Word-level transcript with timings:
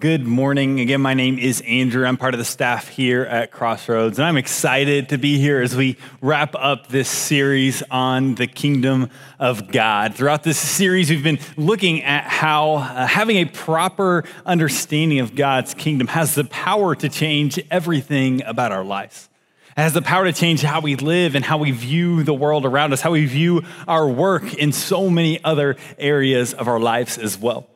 Good 0.00 0.26
morning. 0.26 0.80
Again, 0.80 1.02
my 1.02 1.12
name 1.12 1.38
is 1.38 1.60
Andrew. 1.60 2.06
I'm 2.06 2.16
part 2.16 2.32
of 2.32 2.38
the 2.38 2.44
staff 2.46 2.88
here 2.88 3.24
at 3.24 3.50
Crossroads, 3.50 4.18
and 4.18 4.26
I'm 4.26 4.38
excited 4.38 5.10
to 5.10 5.18
be 5.18 5.38
here 5.38 5.60
as 5.60 5.76
we 5.76 5.98
wrap 6.22 6.54
up 6.54 6.86
this 6.86 7.06
series 7.06 7.82
on 7.90 8.34
the 8.36 8.46
kingdom 8.46 9.10
of 9.38 9.70
God. 9.70 10.14
Throughout 10.14 10.42
this 10.42 10.58
series, 10.58 11.10
we've 11.10 11.22
been 11.22 11.38
looking 11.58 12.02
at 12.02 12.24
how 12.24 12.76
uh, 12.76 13.06
having 13.06 13.36
a 13.36 13.44
proper 13.44 14.24
understanding 14.46 15.18
of 15.18 15.34
God's 15.34 15.74
kingdom 15.74 16.06
has 16.06 16.34
the 16.34 16.44
power 16.44 16.94
to 16.94 17.10
change 17.10 17.60
everything 17.70 18.42
about 18.44 18.72
our 18.72 18.84
lives. 18.84 19.28
It 19.76 19.82
has 19.82 19.92
the 19.92 20.00
power 20.00 20.24
to 20.24 20.32
change 20.32 20.62
how 20.62 20.80
we 20.80 20.96
live 20.96 21.34
and 21.34 21.44
how 21.44 21.58
we 21.58 21.72
view 21.72 22.22
the 22.22 22.32
world 22.32 22.64
around 22.64 22.94
us, 22.94 23.02
how 23.02 23.10
we 23.10 23.26
view 23.26 23.64
our 23.86 24.08
work 24.08 24.54
in 24.54 24.72
so 24.72 25.10
many 25.10 25.44
other 25.44 25.76
areas 25.98 26.54
of 26.54 26.68
our 26.68 26.80
lives 26.80 27.18
as 27.18 27.36
well. 27.36 27.66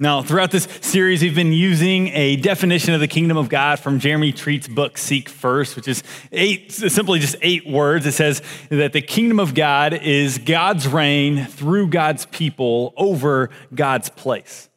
Now, 0.00 0.22
throughout 0.22 0.50
this 0.50 0.66
series, 0.80 1.22
we've 1.22 1.36
been 1.36 1.52
using 1.52 2.08
a 2.08 2.34
definition 2.34 2.94
of 2.94 3.00
the 3.00 3.06
kingdom 3.06 3.36
of 3.36 3.48
God 3.48 3.78
from 3.78 4.00
Jeremy 4.00 4.32
Treat's 4.32 4.66
book, 4.66 4.98
Seek 4.98 5.28
First, 5.28 5.76
which 5.76 5.86
is 5.86 6.02
eight, 6.32 6.72
simply 6.72 7.20
just 7.20 7.36
eight 7.42 7.64
words. 7.64 8.04
It 8.04 8.10
says 8.10 8.42
that 8.70 8.92
the 8.92 9.00
kingdom 9.00 9.38
of 9.38 9.54
God 9.54 9.94
is 9.94 10.38
God's 10.38 10.88
reign 10.88 11.44
through 11.44 11.90
God's 11.90 12.26
people 12.26 12.92
over 12.96 13.50
God's 13.72 14.08
place. 14.08 14.68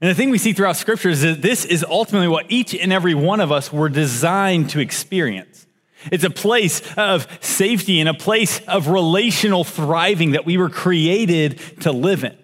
And 0.00 0.10
the 0.10 0.14
thing 0.16 0.30
we 0.30 0.38
see 0.38 0.52
throughout 0.52 0.76
scripture 0.76 1.10
is 1.10 1.22
that 1.22 1.40
this 1.40 1.64
is 1.64 1.84
ultimately 1.84 2.26
what 2.26 2.46
each 2.50 2.74
and 2.74 2.92
every 2.92 3.14
one 3.14 3.38
of 3.38 3.52
us 3.52 3.72
were 3.72 3.88
designed 3.88 4.70
to 4.70 4.80
experience. 4.80 5.68
It's 6.10 6.24
a 6.24 6.30
place 6.30 6.82
of 6.96 7.28
safety 7.40 8.00
and 8.00 8.08
a 8.08 8.14
place 8.14 8.60
of 8.66 8.88
relational 8.88 9.62
thriving 9.62 10.32
that 10.32 10.44
we 10.44 10.58
were 10.58 10.68
created 10.68 11.60
to 11.82 11.92
live 11.92 12.24
in. 12.24 12.36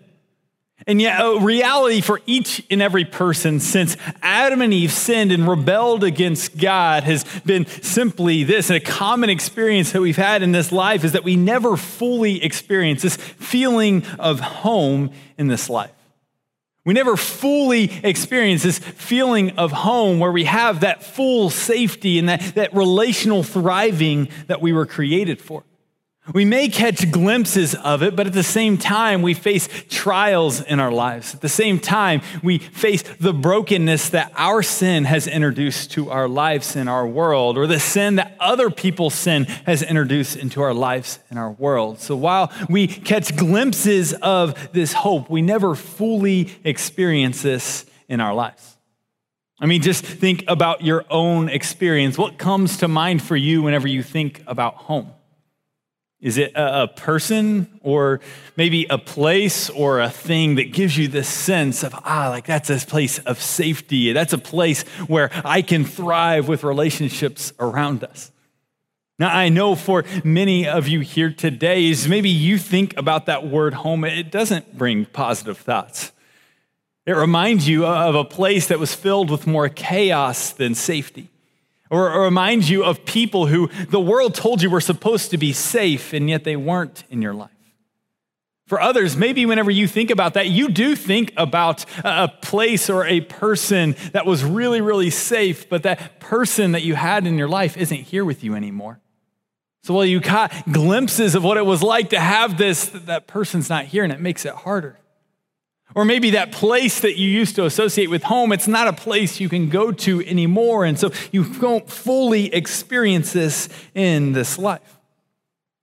And 0.87 1.01
yet, 1.01 1.21
a 1.21 1.39
reality 1.39 2.01
for 2.01 2.21
each 2.25 2.65
and 2.71 2.81
every 2.81 3.05
person 3.05 3.61
since 3.61 3.97
Adam 4.23 4.63
and 4.63 4.73
Eve 4.73 4.91
sinned 4.91 5.31
and 5.31 5.47
rebelled 5.47 6.05
against 6.05 6.57
God 6.57 7.05
has 7.05 7.25
been 7.45 7.67
simply 7.67 8.45
this. 8.45 8.71
And 8.71 8.79
a 8.79 8.81
common 8.81 9.29
experience 9.29 9.93
that 9.93 10.01
we've 10.01 10.17
had 10.17 10.43
in 10.43 10.53
this 10.53 10.73
life 10.73 11.05
is 11.05 11.13
that 11.13 11.25
we 11.25 11.37
never 11.37 11.77
fully 11.77 12.43
experience 12.43 13.03
this 13.03 13.17
feeling 13.17 14.07
of 14.19 14.41
home 14.41 15.11
in 15.37 15.49
this 15.49 15.69
life. 15.69 15.93
We 16.87 16.95
never 16.95 17.17
fully 17.17 17.91
experience 18.03 18.63
this 18.63 18.79
feeling 18.79 19.59
of 19.59 19.71
home 19.71 20.19
where 20.19 20.33
we 20.33 20.45
have 20.45 20.81
that 20.81 21.03
full 21.03 21.51
safety 21.51 22.19
and 22.19 22.29
that, 22.31 22.41
that 22.55 22.75
relational 22.75 23.43
thriving 23.43 24.29
that 24.47 24.63
we 24.63 24.73
were 24.73 24.87
created 24.87 25.41
for. 25.43 25.63
We 26.33 26.45
may 26.45 26.69
catch 26.69 27.11
glimpses 27.11 27.75
of 27.75 28.03
it, 28.03 28.15
but 28.15 28.27
at 28.27 28.33
the 28.33 28.43
same 28.43 28.79
time, 28.79 29.23
we 29.23 29.35
face 29.35 29.69
trials 29.89 30.61
in 30.61 30.79
our 30.79 30.93
lives. 30.93 31.35
At 31.35 31.41
the 31.41 31.49
same 31.49 31.81
time, 31.81 32.23
we 32.43 32.59
face 32.59 33.03
the 33.03 33.33
brokenness 33.33 34.11
that 34.11 34.33
our 34.37 34.63
sin 34.63 35.05
has 35.05 35.27
introduced 35.27 35.93
to 35.93 36.11
our 36.11 36.29
lives 36.29 36.77
in 36.77 36.89
our 36.89 37.07
world, 37.07 37.59
or 37.59 37.67
the 37.67 37.81
sin 37.81 38.17
that 38.17 38.37
other 38.39 38.71
people's 38.71 39.15
sin 39.15 39.45
has 39.67 39.83
introduced 39.83 40.37
into 40.37 40.63
our 40.63 40.75
lives 40.75 41.19
in 41.31 41.39
our 41.39 41.51
world. 41.51 41.99
So 42.01 42.17
while 42.17 42.53
we 42.69 42.87
catch 42.87 43.37
glimpses 43.37 44.13
of 44.15 44.73
this 44.73 44.93
hope, 44.93 45.29
we 45.31 45.43
never 45.43 45.75
fully 45.75 46.51
experience 46.65 47.43
this 47.43 47.87
in 48.09 48.21
our 48.21 48.35
lives. 48.35 48.77
I 49.61 49.67
mean, 49.67 49.83
just 49.83 50.05
think 50.05 50.45
about 50.49 50.83
your 50.83 51.05
own 51.11 51.49
experience. 51.49 52.17
What 52.17 52.39
comes 52.39 52.79
to 52.79 52.89
mind 52.89 53.23
for 53.23 53.37
you 53.37 53.63
whenever 53.63 53.87
you 53.87 54.03
think 54.03 54.43
about 54.47 54.77
home? 54.77 55.11
Is 56.21 56.37
it 56.37 56.53
a, 56.55 56.87
person 56.87 57.81
or 57.83 58.21
maybe 58.55 58.85
a 58.91 58.99
place 58.99 59.71
or 59.71 60.01
a 60.01 60.11
thing 60.11 60.57
that 60.57 60.71
gives 60.71 60.99
you 60.99 61.09
this 61.09 61.29
sense 61.29 61.83
of, 61.83 61.95
ah, 61.95 62.29
like 62.29 62.45
that's 62.45 62.69
a 62.69 62.77
place 62.77 63.19
of 63.21 63.41
safety? 63.41 64.13
That's 64.13 64.35
a 64.35 64.39
place 64.39 64.83
where 65.07 65.31
I 65.47 65.63
can 65.63 65.85
thrive 65.85 66.47
with 66.47 66.63
relationships 66.63 67.55
around 67.59 68.05
us. 68.05 68.31
Now, 69.19 69.35
I 69.35 69.49
know 69.49 69.75
for 69.75 70.05
many 70.23 70.69
of 70.69 70.89
you 70.89 71.01
here 71.01 71.33
today, 71.33 71.87
is 71.87 72.07
maybe 72.07 72.29
you 72.29 72.59
think 72.59 72.95
about 72.99 73.25
that 73.27 73.47
word 73.47 73.73
home, 73.73 74.05
it 74.05 74.31
doesn't 74.31 74.77
bring 74.77 75.07
positive 75.07 75.57
thoughts. 75.57 76.13
It 77.07 77.13
reminds 77.13 77.67
you 77.67 77.87
of 77.87 78.15
a 78.15 78.25
place 78.25 78.69
that 78.69 78.79
was 78.79 78.95
filled 78.95 79.31
with 79.31 79.47
more 79.47 79.71
chaos 79.71 80.53
than 80.53 80.75
safety 80.75 81.31
or, 81.91 82.11
or 82.13 82.23
reminds 82.23 82.71
you 82.71 82.85
of 82.85 83.05
people 83.05 83.47
who 83.47 83.69
the 83.89 84.01
world 84.01 84.35
told 84.35 84.63
you 84.63 84.71
were 84.71 84.81
supposed 84.81 85.31
to 85.33 85.39
be 85.39 85.53
safe 85.53 86.13
and 86.13 86.31
yet 86.31 86.45
they 86.45 86.57
weren't 86.57 87.05
in 87.11 87.21
your 87.21 87.35
life. 87.35 87.51
For 88.71 88.81
others, 88.81 89.17
maybe 89.17 89.47
whenever 89.47 89.73
you 89.73 89.89
think 89.89 90.11
about 90.11 90.35
that, 90.35 90.47
you 90.47 90.69
do 90.69 90.95
think 90.95 91.33
about 91.37 91.85
a 92.05 92.29
place 92.29 92.89
or 92.89 93.05
a 93.05 93.21
person 93.21 93.97
that 94.13 94.27
was 94.27 94.45
really, 94.45 94.81
really 94.81 95.11
safe, 95.11 95.69
but 95.69 95.83
that 95.83 96.21
person 96.21 96.71
that 96.71 96.85
you 96.85 96.95
had 96.95 97.27
in 97.27 97.37
your 97.37 97.49
life 97.49 97.77
isn't 97.77 98.03
here 98.03 98.25
with 98.25 98.45
you 98.45 98.55
anymore. 98.55 99.01
So 99.83 99.93
while 99.95 100.05
you 100.05 100.21
got 100.21 100.53
glimpses 100.71 101.35
of 101.35 101.43
what 101.43 101.57
it 101.57 101.67
was 101.67 101.83
like 101.83 102.11
to 102.11 102.21
have 102.21 102.59
this, 102.59 102.91
that 102.91 103.27
person's 103.27 103.69
not 103.69 103.87
here 103.87 104.05
and 104.05 104.13
it 104.13 104.21
makes 104.21 104.45
it 104.45 104.55
harder. 104.55 105.00
Or 105.95 106.05
maybe 106.05 106.31
that 106.31 106.53
place 106.53 107.01
that 107.01 107.19
you 107.19 107.29
used 107.29 107.57
to 107.57 107.65
associate 107.65 108.11
with 108.11 108.23
home, 108.23 108.53
it's 108.53 108.69
not 108.69 108.87
a 108.87 108.93
place 108.93 109.41
you 109.41 109.49
can 109.49 109.69
go 109.69 109.91
to 109.91 110.21
anymore. 110.25 110.85
And 110.85 110.99
so 110.99 111.11
you 111.33 111.45
don't 111.45 111.89
fully 111.91 112.55
experience 112.55 113.33
this 113.33 113.69
in 113.95 114.33
this 114.33 114.59
life. 114.59 114.99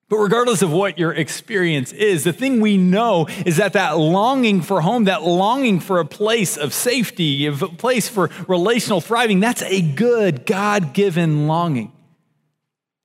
But 0.09 0.17
regardless 0.19 0.61
of 0.61 0.71
what 0.71 0.97
your 0.97 1.11
experience 1.11 1.91
is, 1.91 2.23
the 2.23 2.31
thing 2.31 2.61
we 2.61 2.77
know 2.77 3.27
is 3.45 3.57
that 3.57 3.73
that 3.73 3.97
longing 3.97 4.61
for 4.61 4.79
home, 4.79 5.03
that 5.03 5.23
longing 5.23 5.81
for 5.81 5.99
a 5.99 6.05
place 6.05 6.55
of 6.55 6.73
safety, 6.73 7.45
a 7.45 7.51
place 7.51 8.07
for 8.07 8.29
relational 8.47 9.01
thriving, 9.01 9.41
that's 9.41 9.63
a 9.63 9.81
good 9.81 10.45
God 10.45 10.93
given 10.93 11.47
longing. 11.47 11.91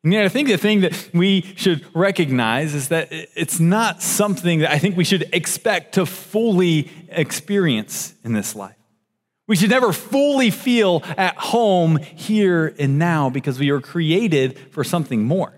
And 0.05 0.13
yet, 0.13 0.25
I 0.25 0.29
think 0.29 0.49
the 0.49 0.57
thing 0.57 0.81
that 0.81 1.11
we 1.15 1.43
should 1.57 1.85
recognize 1.95 2.75
is 2.75 2.89
that 2.89 3.09
it's 3.11 3.61
not 3.61 4.03
something 4.03 4.59
that 4.61 4.73
I 4.73 4.79
think 4.79 4.97
we 4.97 5.05
should 5.05 5.29
expect 5.33 5.95
to 5.95 6.07
fully 6.07 6.91
experience 7.09 8.15
in 8.25 8.33
this 8.33 8.57
life. 8.57 8.75
We 9.47 9.55
should 9.55 9.71
never 9.71 9.93
fully 9.93 10.51
feel 10.51 11.03
at 11.17 11.37
home 11.37 11.99
here 11.99 12.75
and 12.79 12.99
now 12.99 13.31
because 13.31 13.61
we 13.61 13.71
were 13.71 13.81
created 13.81 14.59
for 14.73 14.83
something 14.83 15.23
more. 15.25 15.53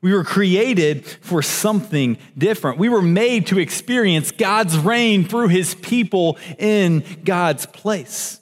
We 0.00 0.12
were 0.12 0.24
created 0.24 1.04
for 1.06 1.42
something 1.42 2.18
different. 2.36 2.78
We 2.78 2.88
were 2.88 3.02
made 3.02 3.48
to 3.48 3.58
experience 3.58 4.30
God's 4.30 4.78
reign 4.78 5.24
through 5.24 5.48
his 5.48 5.74
people 5.74 6.38
in 6.58 7.04
God's 7.24 7.66
place. 7.66 8.40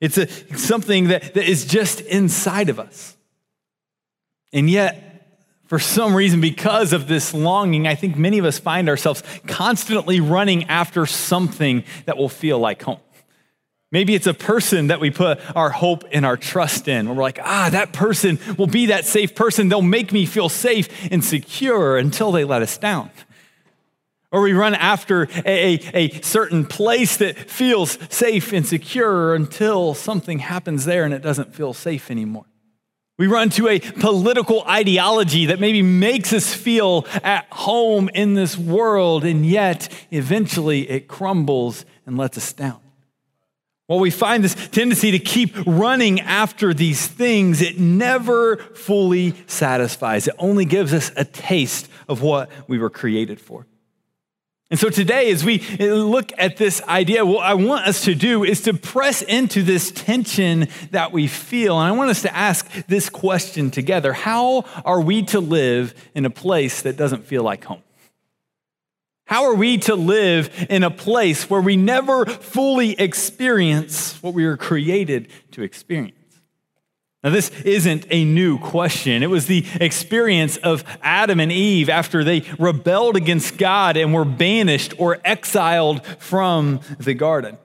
It's 0.00 0.18
a, 0.18 0.28
something 0.56 1.08
that, 1.08 1.34
that 1.34 1.48
is 1.48 1.64
just 1.64 2.00
inside 2.00 2.68
of 2.68 2.78
us. 2.78 3.13
And 4.54 4.70
yet, 4.70 5.04
for 5.66 5.78
some 5.78 6.14
reason, 6.14 6.40
because 6.40 6.92
of 6.92 7.08
this 7.08 7.34
longing, 7.34 7.88
I 7.88 7.96
think 7.96 8.16
many 8.16 8.38
of 8.38 8.44
us 8.44 8.58
find 8.58 8.88
ourselves 8.88 9.22
constantly 9.46 10.20
running 10.20 10.64
after 10.64 11.04
something 11.04 11.84
that 12.06 12.16
will 12.16 12.28
feel 12.28 12.60
like 12.60 12.82
home. 12.82 13.00
Maybe 13.90 14.14
it's 14.14 14.26
a 14.26 14.34
person 14.34 14.88
that 14.88 15.00
we 15.00 15.10
put 15.10 15.40
our 15.56 15.70
hope 15.70 16.04
and 16.12 16.24
our 16.24 16.36
trust 16.36 16.88
in. 16.88 17.06
Where 17.06 17.16
we're 17.16 17.22
like, 17.22 17.38
ah, 17.42 17.68
that 17.70 17.92
person 17.92 18.38
will 18.58 18.66
be 18.66 18.86
that 18.86 19.04
safe 19.04 19.34
person. 19.34 19.68
They'll 19.68 19.82
make 19.82 20.12
me 20.12 20.26
feel 20.26 20.48
safe 20.48 20.88
and 21.12 21.24
secure 21.24 21.96
until 21.96 22.32
they 22.32 22.44
let 22.44 22.62
us 22.62 22.76
down. 22.78 23.10
Or 24.32 24.40
we 24.40 24.52
run 24.52 24.74
after 24.74 25.28
a, 25.44 25.74
a, 25.74 25.90
a, 25.94 26.20
certain 26.22 26.66
place 26.66 27.18
that 27.18 27.38
feels 27.38 27.96
safe 28.12 28.52
and 28.52 28.66
secure 28.66 29.34
until 29.34 29.94
something 29.94 30.40
happens 30.40 30.84
there 30.84 31.04
and 31.04 31.14
it 31.14 31.22
doesn't 31.22 31.54
feel 31.54 31.72
safe 31.72 32.10
anymore. 32.10 32.46
We 33.16 33.28
run 33.28 33.50
to 33.50 33.68
a 33.68 33.78
political 33.78 34.64
ideology 34.64 35.46
that 35.46 35.60
maybe 35.60 35.82
makes 35.82 36.32
us 36.32 36.52
feel 36.52 37.06
at 37.22 37.46
home 37.52 38.10
in 38.12 38.34
this 38.34 38.58
world, 38.58 39.24
and 39.24 39.46
yet 39.46 39.88
eventually 40.10 40.90
it 40.90 41.06
crumbles 41.06 41.84
and 42.06 42.18
lets 42.18 42.36
us 42.36 42.52
down. 42.52 42.80
Well, 43.86 44.00
we 44.00 44.10
find 44.10 44.42
this 44.42 44.54
tendency 44.54 45.10
to 45.12 45.18
keep 45.18 45.54
running 45.66 46.20
after 46.20 46.72
these 46.72 47.06
things, 47.06 47.60
it 47.60 47.78
never 47.78 48.56
fully 48.56 49.34
satisfies. 49.46 50.26
It 50.26 50.34
only 50.38 50.64
gives 50.64 50.94
us 50.94 51.12
a 51.16 51.24
taste 51.24 51.88
of 52.08 52.22
what 52.22 52.50
we 52.66 52.78
were 52.78 52.90
created 52.90 53.40
for. 53.40 53.66
And 54.74 54.80
so 54.80 54.90
today, 54.90 55.30
as 55.30 55.44
we 55.44 55.60
look 55.78 56.32
at 56.36 56.56
this 56.56 56.82
idea, 56.82 57.24
what 57.24 57.46
I 57.46 57.54
want 57.54 57.86
us 57.86 58.06
to 58.06 58.14
do 58.16 58.42
is 58.42 58.62
to 58.62 58.74
press 58.74 59.22
into 59.22 59.62
this 59.62 59.92
tension 59.92 60.66
that 60.90 61.12
we 61.12 61.28
feel. 61.28 61.78
And 61.78 61.86
I 61.86 61.96
want 61.96 62.10
us 62.10 62.22
to 62.22 62.36
ask 62.36 62.68
this 62.88 63.08
question 63.08 63.70
together 63.70 64.12
How 64.12 64.64
are 64.84 65.00
we 65.00 65.22
to 65.26 65.38
live 65.38 65.94
in 66.16 66.24
a 66.24 66.30
place 66.30 66.82
that 66.82 66.96
doesn't 66.96 67.24
feel 67.24 67.44
like 67.44 67.62
home? 67.62 67.84
How 69.26 69.44
are 69.44 69.54
we 69.54 69.78
to 69.78 69.94
live 69.94 70.66
in 70.68 70.82
a 70.82 70.90
place 70.90 71.48
where 71.48 71.60
we 71.60 71.76
never 71.76 72.26
fully 72.26 72.98
experience 72.98 74.20
what 74.24 74.34
we 74.34 74.44
were 74.44 74.56
created 74.56 75.28
to 75.52 75.62
experience? 75.62 76.23
Now, 77.24 77.30
this 77.30 77.50
isn't 77.62 78.04
a 78.10 78.22
new 78.26 78.58
question. 78.58 79.22
It 79.22 79.30
was 79.30 79.46
the 79.46 79.64
experience 79.80 80.58
of 80.58 80.84
Adam 81.02 81.40
and 81.40 81.50
Eve 81.50 81.88
after 81.88 82.22
they 82.22 82.42
rebelled 82.58 83.16
against 83.16 83.56
God 83.56 83.96
and 83.96 84.12
were 84.12 84.26
banished 84.26 84.92
or 84.98 85.18
exiled 85.24 86.04
from 86.18 86.80
the 86.98 87.14
garden. 87.14 87.56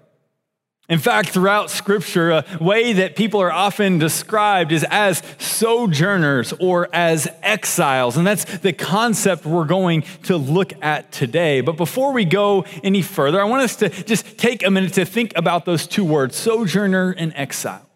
In 0.87 0.97
fact, 0.97 1.29
throughout 1.29 1.69
Scripture, 1.69 2.31
a 2.31 2.45
way 2.61 2.93
that 2.93 3.17
people 3.17 3.41
are 3.41 3.51
often 3.51 3.99
described 3.99 4.71
is 4.71 4.85
as 4.89 5.21
sojourners 5.39 6.53
or 6.53 6.87
as 6.93 7.27
exiles. 7.43 8.15
And 8.15 8.25
that's 8.25 8.45
the 8.59 8.71
concept 8.71 9.45
we're 9.45 9.65
going 9.65 10.03
to 10.23 10.37
look 10.37 10.71
at 10.81 11.11
today. 11.11 11.59
But 11.59 11.75
before 11.75 12.13
we 12.13 12.23
go 12.23 12.63
any 12.81 13.01
further, 13.01 13.41
I 13.41 13.43
want 13.43 13.63
us 13.63 13.75
to 13.77 13.89
just 13.89 14.37
take 14.37 14.65
a 14.65 14.71
minute 14.71 14.93
to 14.93 15.05
think 15.05 15.33
about 15.35 15.65
those 15.65 15.85
two 15.85 16.05
words 16.05 16.37
sojourner 16.37 17.11
and 17.11 17.33
exile. 17.35 17.88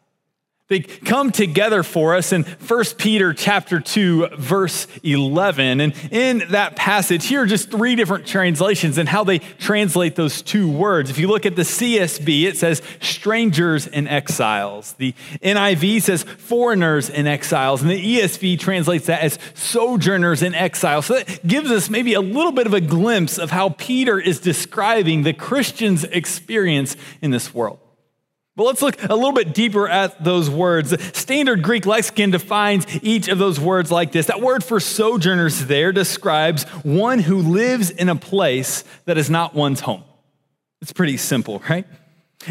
They 0.69 0.80
come 0.80 1.33
together 1.33 1.83
for 1.83 2.15
us 2.15 2.31
in 2.31 2.44
1 2.44 2.83
Peter 2.98 3.33
chapter 3.33 3.81
2 3.81 4.30
verse 4.38 4.88
11. 5.04 5.81
And 5.81 5.94
in 6.10 6.44
that 6.51 6.77
passage, 6.77 7.25
here 7.25 7.42
are 7.42 7.45
just 7.45 7.69
three 7.69 7.98
different 7.98 8.25
translations 8.25 8.98
and 8.98 9.10
how 9.10 9.25
they 9.25 9.39
translate 9.39 10.15
those 10.15 10.42
two 10.42 10.71
words. 10.71 11.10
If 11.10 11.19
you 11.19 11.27
look 11.27 11.45
at 11.45 11.57
the 11.57 11.63
CSB, 11.63 12.45
it 12.45 12.56
says 12.56 12.81
strangers 13.01 13.88
and 13.88 14.07
exiles. 14.07 14.94
The 14.94 15.13
NIV 15.44 16.01
says 16.01 16.24
foreigners 16.24 17.10
and 17.10 17.27
exiles. 17.27 17.81
And 17.81 17.92
the 17.92 18.19
ESV 18.19 18.57
translates 18.57 19.07
that 19.07 19.21
as 19.21 19.38
sojourners 19.56 20.42
and 20.42 20.56
exiles. 20.56 21.07
So 21.07 21.15
that 21.15 21.45
gives 21.45 21.71
us 21.71 21.89
maybe 21.89 22.13
a 22.13 22.21
little 22.21 22.54
bit 22.54 22.68
of 22.68 22.74
a 22.74 22.81
glimpse 22.81 23.38
of 23.38 23.51
how 23.51 23.69
Peter 23.69 24.18
is 24.18 24.39
describing 24.39 25.24
the 25.24 25.33
Christian's 25.33 26.06
experience 26.06 26.95
in 27.21 27.31
this 27.31 27.54
world. 27.54 27.80
But 28.56 28.66
let's 28.66 28.84
look 28.84 29.02
a 29.04 29.16
little 29.16 29.34
bit 29.34 29.56
deeper 29.56 29.88
at 29.88 30.24
those 30.24 30.48
words. 30.48 30.92
The 30.92 31.00
standard 31.00 31.64
Greek 31.64 31.88
lexicon 31.88 32.30
defines 32.30 32.86
each 33.02 33.28
of 33.28 33.40
those 33.40 33.60
words 33.60 33.92
like 33.92 34.12
this. 34.12 34.28
That 34.28 34.42
word 34.42 34.64
for 34.64 34.80
sojourners 34.80 35.66
there 35.66 35.92
describes 35.92 36.64
one 36.84 37.18
who 37.20 37.40
lives 37.40 37.90
in 37.90 38.10
a 38.10 38.16
place 38.16 38.84
that 39.06 39.18
is 39.18 39.30
not 39.30 39.56
one's 39.56 39.80
home. 39.80 40.04
It's 40.84 40.94
pretty 40.94 41.18
simple, 41.18 41.64
right? 41.68 41.88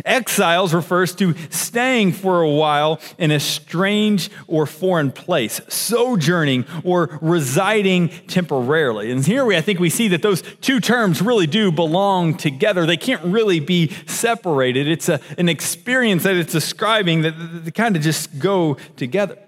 Exiles 0.04 0.74
refers 0.74 1.14
to 1.16 1.34
staying 1.50 2.12
for 2.12 2.42
a 2.42 2.50
while 2.50 3.00
in 3.18 3.30
a 3.30 3.40
strange 3.40 4.30
or 4.46 4.66
foreign 4.66 5.12
place, 5.12 5.60
sojourning 5.68 6.64
or 6.84 7.18
residing 7.20 8.08
temporarily. 8.26 9.10
And 9.10 9.24
here 9.24 9.44
we, 9.44 9.56
I 9.56 9.60
think 9.60 9.80
we 9.80 9.90
see 9.90 10.08
that 10.08 10.22
those 10.22 10.42
two 10.60 10.80
terms 10.80 11.22
really 11.22 11.46
do 11.46 11.72
belong 11.72 12.36
together. 12.36 12.86
They 12.86 12.96
can't 12.96 13.22
really 13.24 13.60
be 13.60 13.92
separated. 14.06 14.88
It's 14.88 15.08
a, 15.08 15.20
an 15.38 15.48
experience 15.48 16.22
that 16.24 16.36
it's 16.36 16.52
describing 16.52 17.22
that 17.22 17.64
they 17.64 17.70
kind 17.70 17.96
of 17.96 18.02
just 18.02 18.38
go 18.38 18.74
together. 18.96 19.38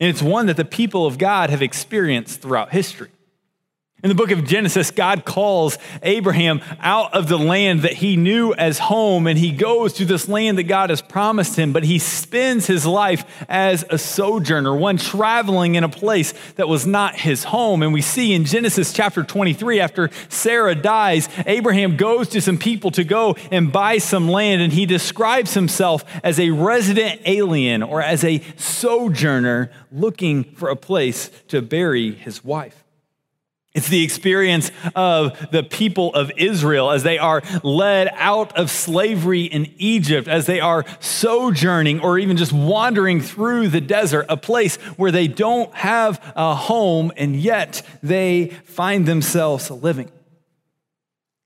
And 0.00 0.08
it's 0.08 0.22
one 0.22 0.46
that 0.46 0.56
the 0.56 0.64
people 0.64 1.06
of 1.06 1.18
God 1.18 1.50
have 1.50 1.62
experienced 1.62 2.40
throughout 2.40 2.72
history. 2.72 3.10
In 4.02 4.08
the 4.08 4.14
book 4.14 4.30
of 4.30 4.46
Genesis, 4.46 4.90
God 4.90 5.26
calls 5.26 5.76
Abraham 6.02 6.62
out 6.80 7.12
of 7.12 7.28
the 7.28 7.36
land 7.36 7.82
that 7.82 7.92
he 7.92 8.16
knew 8.16 8.54
as 8.54 8.78
home, 8.78 9.26
and 9.26 9.38
he 9.38 9.52
goes 9.52 9.92
to 9.94 10.06
this 10.06 10.26
land 10.26 10.56
that 10.56 10.62
God 10.62 10.88
has 10.88 11.02
promised 11.02 11.56
him, 11.56 11.74
but 11.74 11.84
he 11.84 11.98
spends 11.98 12.66
his 12.66 12.86
life 12.86 13.44
as 13.46 13.84
a 13.90 13.98
sojourner, 13.98 14.74
one 14.74 14.96
traveling 14.96 15.74
in 15.74 15.84
a 15.84 15.88
place 15.90 16.32
that 16.56 16.66
was 16.66 16.86
not 16.86 17.14
his 17.14 17.44
home. 17.44 17.82
And 17.82 17.92
we 17.92 18.00
see 18.00 18.32
in 18.32 18.46
Genesis 18.46 18.94
chapter 18.94 19.22
23, 19.22 19.80
after 19.80 20.08
Sarah 20.30 20.74
dies, 20.74 21.28
Abraham 21.44 21.98
goes 21.98 22.28
to 22.28 22.40
some 22.40 22.56
people 22.56 22.90
to 22.92 23.04
go 23.04 23.36
and 23.50 23.70
buy 23.70 23.98
some 23.98 24.30
land, 24.30 24.62
and 24.62 24.72
he 24.72 24.86
describes 24.86 25.52
himself 25.52 26.04
as 26.24 26.40
a 26.40 26.48
resident 26.48 27.20
alien 27.26 27.82
or 27.82 28.00
as 28.00 28.24
a 28.24 28.42
sojourner 28.56 29.70
looking 29.92 30.44
for 30.44 30.70
a 30.70 30.76
place 30.76 31.30
to 31.48 31.60
bury 31.60 32.12
his 32.12 32.42
wife. 32.42 32.79
It's 33.72 33.88
the 33.88 34.02
experience 34.02 34.72
of 34.96 35.50
the 35.52 35.62
people 35.62 36.12
of 36.14 36.32
Israel 36.36 36.90
as 36.90 37.04
they 37.04 37.18
are 37.18 37.40
led 37.62 38.08
out 38.14 38.56
of 38.58 38.68
slavery 38.68 39.44
in 39.44 39.72
Egypt, 39.78 40.26
as 40.26 40.46
they 40.46 40.58
are 40.58 40.84
sojourning 40.98 42.00
or 42.00 42.18
even 42.18 42.36
just 42.36 42.52
wandering 42.52 43.20
through 43.20 43.68
the 43.68 43.80
desert, 43.80 44.26
a 44.28 44.36
place 44.36 44.76
where 44.96 45.12
they 45.12 45.28
don't 45.28 45.72
have 45.74 46.20
a 46.34 46.54
home 46.56 47.12
and 47.16 47.36
yet 47.36 47.82
they 48.02 48.48
find 48.64 49.06
themselves 49.06 49.70
living. 49.70 50.10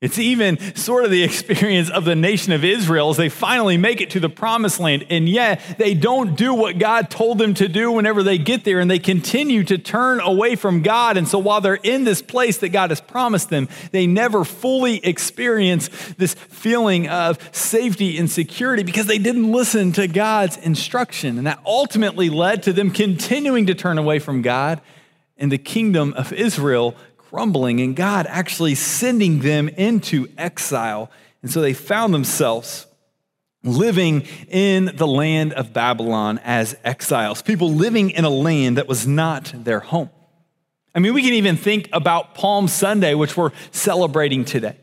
It's 0.05 0.19
even 0.19 0.59
sort 0.77 1.06
of 1.06 1.11
the 1.11 1.23
experience 1.23 1.89
of 1.89 2.05
the 2.05 2.15
nation 2.15 2.53
of 2.53 2.62
Israel 2.62 3.09
as 3.09 3.17
they 3.17 3.31
finally 3.31 3.79
make 3.79 4.03
it 4.03 4.11
to 4.11 4.21
the 4.21 4.29
promised 4.29 4.79
land, 4.79 5.06
and 5.09 5.27
yet 5.27 5.62
they 5.79 5.95
don't 5.95 6.37
do 6.37 6.53
what 6.53 6.79
God 6.79 7.09
told 7.09 7.39
them 7.39 7.55
to 7.55 7.69
do 7.69 7.91
whenever 7.91 8.23
they 8.23 8.37
get 8.37 8.65
there, 8.65 8.81
and 8.81 8.91
they 8.91 8.99
continue 8.99 9.65
to 9.65 9.79
turn 9.79 10.21
away 10.21 10.56
from 10.56 10.83
God. 10.83 11.17
And 11.17 11.27
so 11.27 11.39
while 11.39 11.62
they're 11.62 11.77
in 11.77 12.05
this 12.05 12.21
place 12.21 12.59
that 12.59 12.69
God 12.69 12.91
has 12.91 13.01
promised 13.01 13.49
them, 13.49 13.67
they 13.93 14.06
never 14.06 14.45
fully 14.45 15.03
experience 15.03 15.89
this 16.19 16.35
feeling 16.35 17.09
of 17.09 17.39
safety 17.56 18.19
and 18.19 18.31
security 18.31 18.83
because 18.83 19.06
they 19.06 19.17
didn't 19.17 19.51
listen 19.51 19.93
to 19.93 20.06
God's 20.06 20.59
instruction. 20.59 21.39
And 21.39 21.47
that 21.47 21.61
ultimately 21.65 22.29
led 22.29 22.62
to 22.65 22.75
them 22.75 22.91
continuing 22.91 23.65
to 23.69 23.75
turn 23.75 23.97
away 23.97 24.19
from 24.19 24.43
God 24.43 24.83
and 25.39 25.51
the 25.51 25.56
kingdom 25.56 26.12
of 26.12 26.31
Israel 26.31 26.95
crumbling 27.34 27.81
and 27.81 27.96
God 27.96 28.26
actually 28.28 28.76
sending 28.76 29.40
them 29.40 29.69
into 29.69 30.28
exile. 30.38 31.10
And 31.42 31.50
so 31.50 31.60
they 31.60 31.75
found 31.75 32.14
themselves 32.14 32.86
living 33.64 34.22
in 34.48 34.92
the 34.94 35.06
land 35.08 35.52
of 35.54 35.72
Babylon 35.72 36.38
as 36.44 36.76
exiles, 36.84 37.42
people 37.42 37.72
living 37.72 38.10
in 38.10 38.25
a 38.25 38.31
land 38.31 38.78
that 38.78 38.86
was 38.86 39.04
not 39.04 39.52
their 39.52 39.81
home. 39.81 40.10
I 40.94 41.00
mean, 41.00 41.12
we 41.12 41.22
can 41.22 41.32
even 41.32 41.56
think 41.56 41.88
about 41.92 42.36
Palm 42.36 42.69
Sunday, 42.69 43.14
which 43.14 43.36
we're 43.36 43.50
celebrating 43.72 44.44
today. 44.44 44.76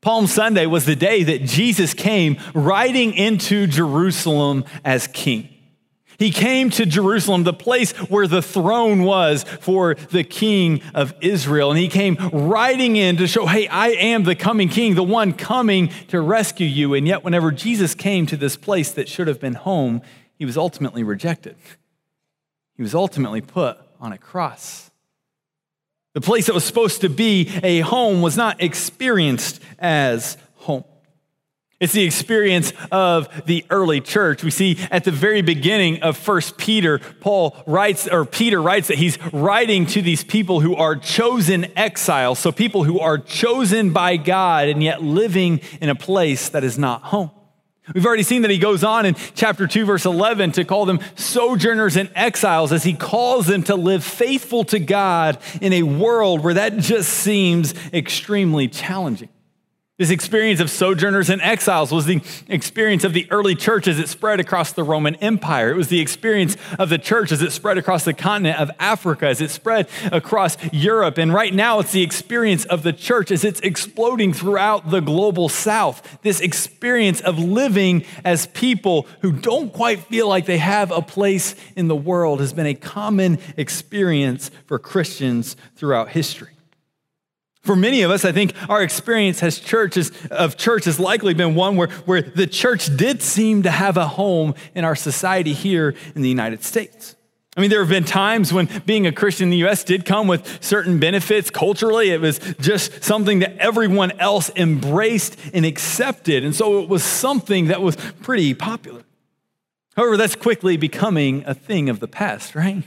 Palm 0.00 0.26
Sunday 0.26 0.66
was 0.66 0.86
the 0.86 0.96
day 0.96 1.22
that 1.22 1.44
Jesus 1.44 1.94
came 1.94 2.36
riding 2.52 3.14
into 3.14 3.68
Jerusalem 3.68 4.64
as 4.84 5.06
king. 5.06 5.55
He 6.18 6.30
came 6.30 6.70
to 6.70 6.86
Jerusalem, 6.86 7.44
the 7.44 7.52
place 7.52 7.92
where 7.92 8.26
the 8.26 8.42
throne 8.42 9.02
was 9.02 9.44
for 9.44 9.94
the 9.94 10.24
king 10.24 10.82
of 10.94 11.14
Israel. 11.20 11.70
And 11.70 11.78
he 11.78 11.88
came 11.88 12.16
riding 12.32 12.96
in 12.96 13.18
to 13.18 13.26
show, 13.26 13.46
hey, 13.46 13.68
I 13.68 13.88
am 13.88 14.24
the 14.24 14.34
coming 14.34 14.68
king, 14.68 14.94
the 14.94 15.02
one 15.02 15.32
coming 15.32 15.88
to 16.08 16.20
rescue 16.20 16.66
you. 16.66 16.94
And 16.94 17.06
yet, 17.06 17.24
whenever 17.24 17.52
Jesus 17.52 17.94
came 17.94 18.26
to 18.26 18.36
this 18.36 18.56
place 18.56 18.92
that 18.92 19.08
should 19.08 19.28
have 19.28 19.40
been 19.40 19.54
home, 19.54 20.00
he 20.38 20.44
was 20.44 20.56
ultimately 20.56 21.02
rejected. 21.02 21.56
He 22.76 22.82
was 22.82 22.94
ultimately 22.94 23.40
put 23.40 23.78
on 24.00 24.12
a 24.12 24.18
cross. 24.18 24.90
The 26.14 26.20
place 26.20 26.46
that 26.46 26.54
was 26.54 26.64
supposed 26.64 27.02
to 27.02 27.10
be 27.10 27.50
a 27.62 27.80
home 27.80 28.22
was 28.22 28.36
not 28.36 28.62
experienced 28.62 29.60
as. 29.78 30.38
It's 31.78 31.92
the 31.92 32.04
experience 32.04 32.72
of 32.90 33.28
the 33.44 33.66
early 33.68 34.00
church. 34.00 34.42
We 34.42 34.50
see 34.50 34.78
at 34.90 35.04
the 35.04 35.10
very 35.10 35.42
beginning 35.42 36.02
of 36.02 36.16
First 36.16 36.56
Peter, 36.56 36.98
Paul 37.20 37.54
writes, 37.66 38.08
or 38.08 38.24
Peter 38.24 38.62
writes 38.62 38.88
that 38.88 38.96
he's 38.96 39.18
writing 39.30 39.84
to 39.86 40.00
these 40.00 40.24
people 40.24 40.60
who 40.60 40.74
are 40.74 40.96
chosen 40.96 41.66
exiles. 41.76 42.38
So 42.38 42.50
people 42.50 42.84
who 42.84 42.98
are 42.98 43.18
chosen 43.18 43.92
by 43.92 44.16
God 44.16 44.68
and 44.68 44.82
yet 44.82 45.02
living 45.02 45.60
in 45.82 45.90
a 45.90 45.94
place 45.94 46.48
that 46.48 46.64
is 46.64 46.78
not 46.78 47.02
home. 47.02 47.30
We've 47.94 48.06
already 48.06 48.22
seen 48.22 48.42
that 48.42 48.50
he 48.50 48.58
goes 48.58 48.82
on 48.82 49.04
in 49.04 49.14
chapter 49.34 49.66
2, 49.66 49.84
verse 49.84 50.06
11, 50.06 50.52
to 50.52 50.64
call 50.64 50.86
them 50.86 50.98
sojourners 51.14 51.96
and 51.96 52.10
exiles 52.14 52.72
as 52.72 52.84
he 52.84 52.94
calls 52.94 53.46
them 53.46 53.62
to 53.64 53.76
live 53.76 54.02
faithful 54.02 54.64
to 54.64 54.78
God 54.78 55.38
in 55.60 55.74
a 55.74 55.82
world 55.82 56.42
where 56.42 56.54
that 56.54 56.78
just 56.78 57.10
seems 57.10 57.74
extremely 57.92 58.66
challenging. 58.66 59.28
This 59.98 60.10
experience 60.10 60.60
of 60.60 60.68
sojourners 60.68 61.30
and 61.30 61.40
exiles 61.40 61.90
was 61.90 62.04
the 62.04 62.20
experience 62.48 63.02
of 63.02 63.14
the 63.14 63.26
early 63.30 63.54
church 63.54 63.88
as 63.88 63.98
it 63.98 64.10
spread 64.10 64.40
across 64.40 64.72
the 64.72 64.84
Roman 64.84 65.14
Empire. 65.16 65.70
It 65.70 65.76
was 65.78 65.88
the 65.88 66.00
experience 66.00 66.54
of 66.78 66.90
the 66.90 66.98
church 66.98 67.32
as 67.32 67.40
it 67.40 67.50
spread 67.50 67.78
across 67.78 68.04
the 68.04 68.12
continent 68.12 68.60
of 68.60 68.70
Africa, 68.78 69.26
as 69.26 69.40
it 69.40 69.50
spread 69.50 69.88
across 70.12 70.58
Europe. 70.70 71.16
And 71.16 71.32
right 71.32 71.54
now, 71.54 71.78
it's 71.78 71.92
the 71.92 72.02
experience 72.02 72.66
of 72.66 72.82
the 72.82 72.92
church 72.92 73.30
as 73.30 73.42
it's 73.42 73.60
exploding 73.60 74.34
throughout 74.34 74.90
the 74.90 75.00
global 75.00 75.48
south. 75.48 76.18
This 76.20 76.42
experience 76.42 77.22
of 77.22 77.38
living 77.38 78.04
as 78.22 78.48
people 78.48 79.06
who 79.22 79.32
don't 79.32 79.72
quite 79.72 80.00
feel 80.00 80.28
like 80.28 80.44
they 80.44 80.58
have 80.58 80.90
a 80.90 81.00
place 81.00 81.54
in 81.74 81.88
the 81.88 81.96
world 81.96 82.40
has 82.40 82.52
been 82.52 82.66
a 82.66 82.74
common 82.74 83.38
experience 83.56 84.50
for 84.66 84.78
Christians 84.78 85.56
throughout 85.74 86.10
history. 86.10 86.55
For 87.66 87.74
many 87.74 88.02
of 88.02 88.12
us, 88.12 88.24
I 88.24 88.30
think 88.30 88.54
our 88.70 88.80
experience 88.80 89.42
as 89.42 89.58
churches 89.58 90.12
of 90.30 90.56
church 90.56 90.84
has 90.84 91.00
likely 91.00 91.34
been 91.34 91.56
one 91.56 91.74
where, 91.74 91.88
where 92.06 92.22
the 92.22 92.46
church 92.46 92.96
did 92.96 93.22
seem 93.22 93.64
to 93.64 93.70
have 93.72 93.96
a 93.96 94.06
home 94.06 94.54
in 94.76 94.84
our 94.84 94.94
society 94.94 95.52
here 95.52 95.96
in 96.14 96.22
the 96.22 96.28
United 96.28 96.62
States. 96.62 97.16
I 97.56 97.60
mean, 97.60 97.70
there 97.70 97.80
have 97.80 97.88
been 97.88 98.04
times 98.04 98.52
when 98.52 98.68
being 98.86 99.04
a 99.04 99.10
Christian 99.10 99.46
in 99.46 99.50
the 99.50 99.66
US 99.66 99.82
did 99.82 100.04
come 100.04 100.28
with 100.28 100.62
certain 100.62 101.00
benefits. 101.00 101.50
Culturally, 101.50 102.10
it 102.10 102.20
was 102.20 102.38
just 102.60 103.02
something 103.02 103.40
that 103.40 103.56
everyone 103.58 104.12
else 104.20 104.48
embraced 104.54 105.36
and 105.52 105.66
accepted. 105.66 106.44
And 106.44 106.54
so 106.54 106.82
it 106.84 106.88
was 106.88 107.02
something 107.02 107.66
that 107.66 107.82
was 107.82 107.96
pretty 108.22 108.54
popular. 108.54 109.02
However, 109.96 110.16
that's 110.16 110.36
quickly 110.36 110.76
becoming 110.76 111.42
a 111.46 111.54
thing 111.54 111.88
of 111.88 111.98
the 111.98 112.06
past, 112.06 112.54
right? 112.54 112.84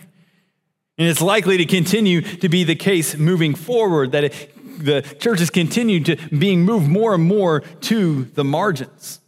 And 0.99 1.07
it's 1.07 1.21
likely 1.21 1.57
to 1.57 1.65
continue 1.65 2.21
to 2.21 2.49
be 2.49 2.63
the 2.63 2.75
case 2.75 3.17
moving 3.17 3.55
forward 3.55 4.11
that 4.11 4.25
it 4.25 4.58
the 4.83 5.01
church 5.19 5.39
has 5.39 5.49
continued 5.49 6.05
to 6.05 6.15
being 6.35 6.63
moved 6.63 6.87
more 6.87 7.13
and 7.13 7.23
more 7.23 7.61
to 7.81 8.25
the 8.25 8.43
margins. 8.43 9.19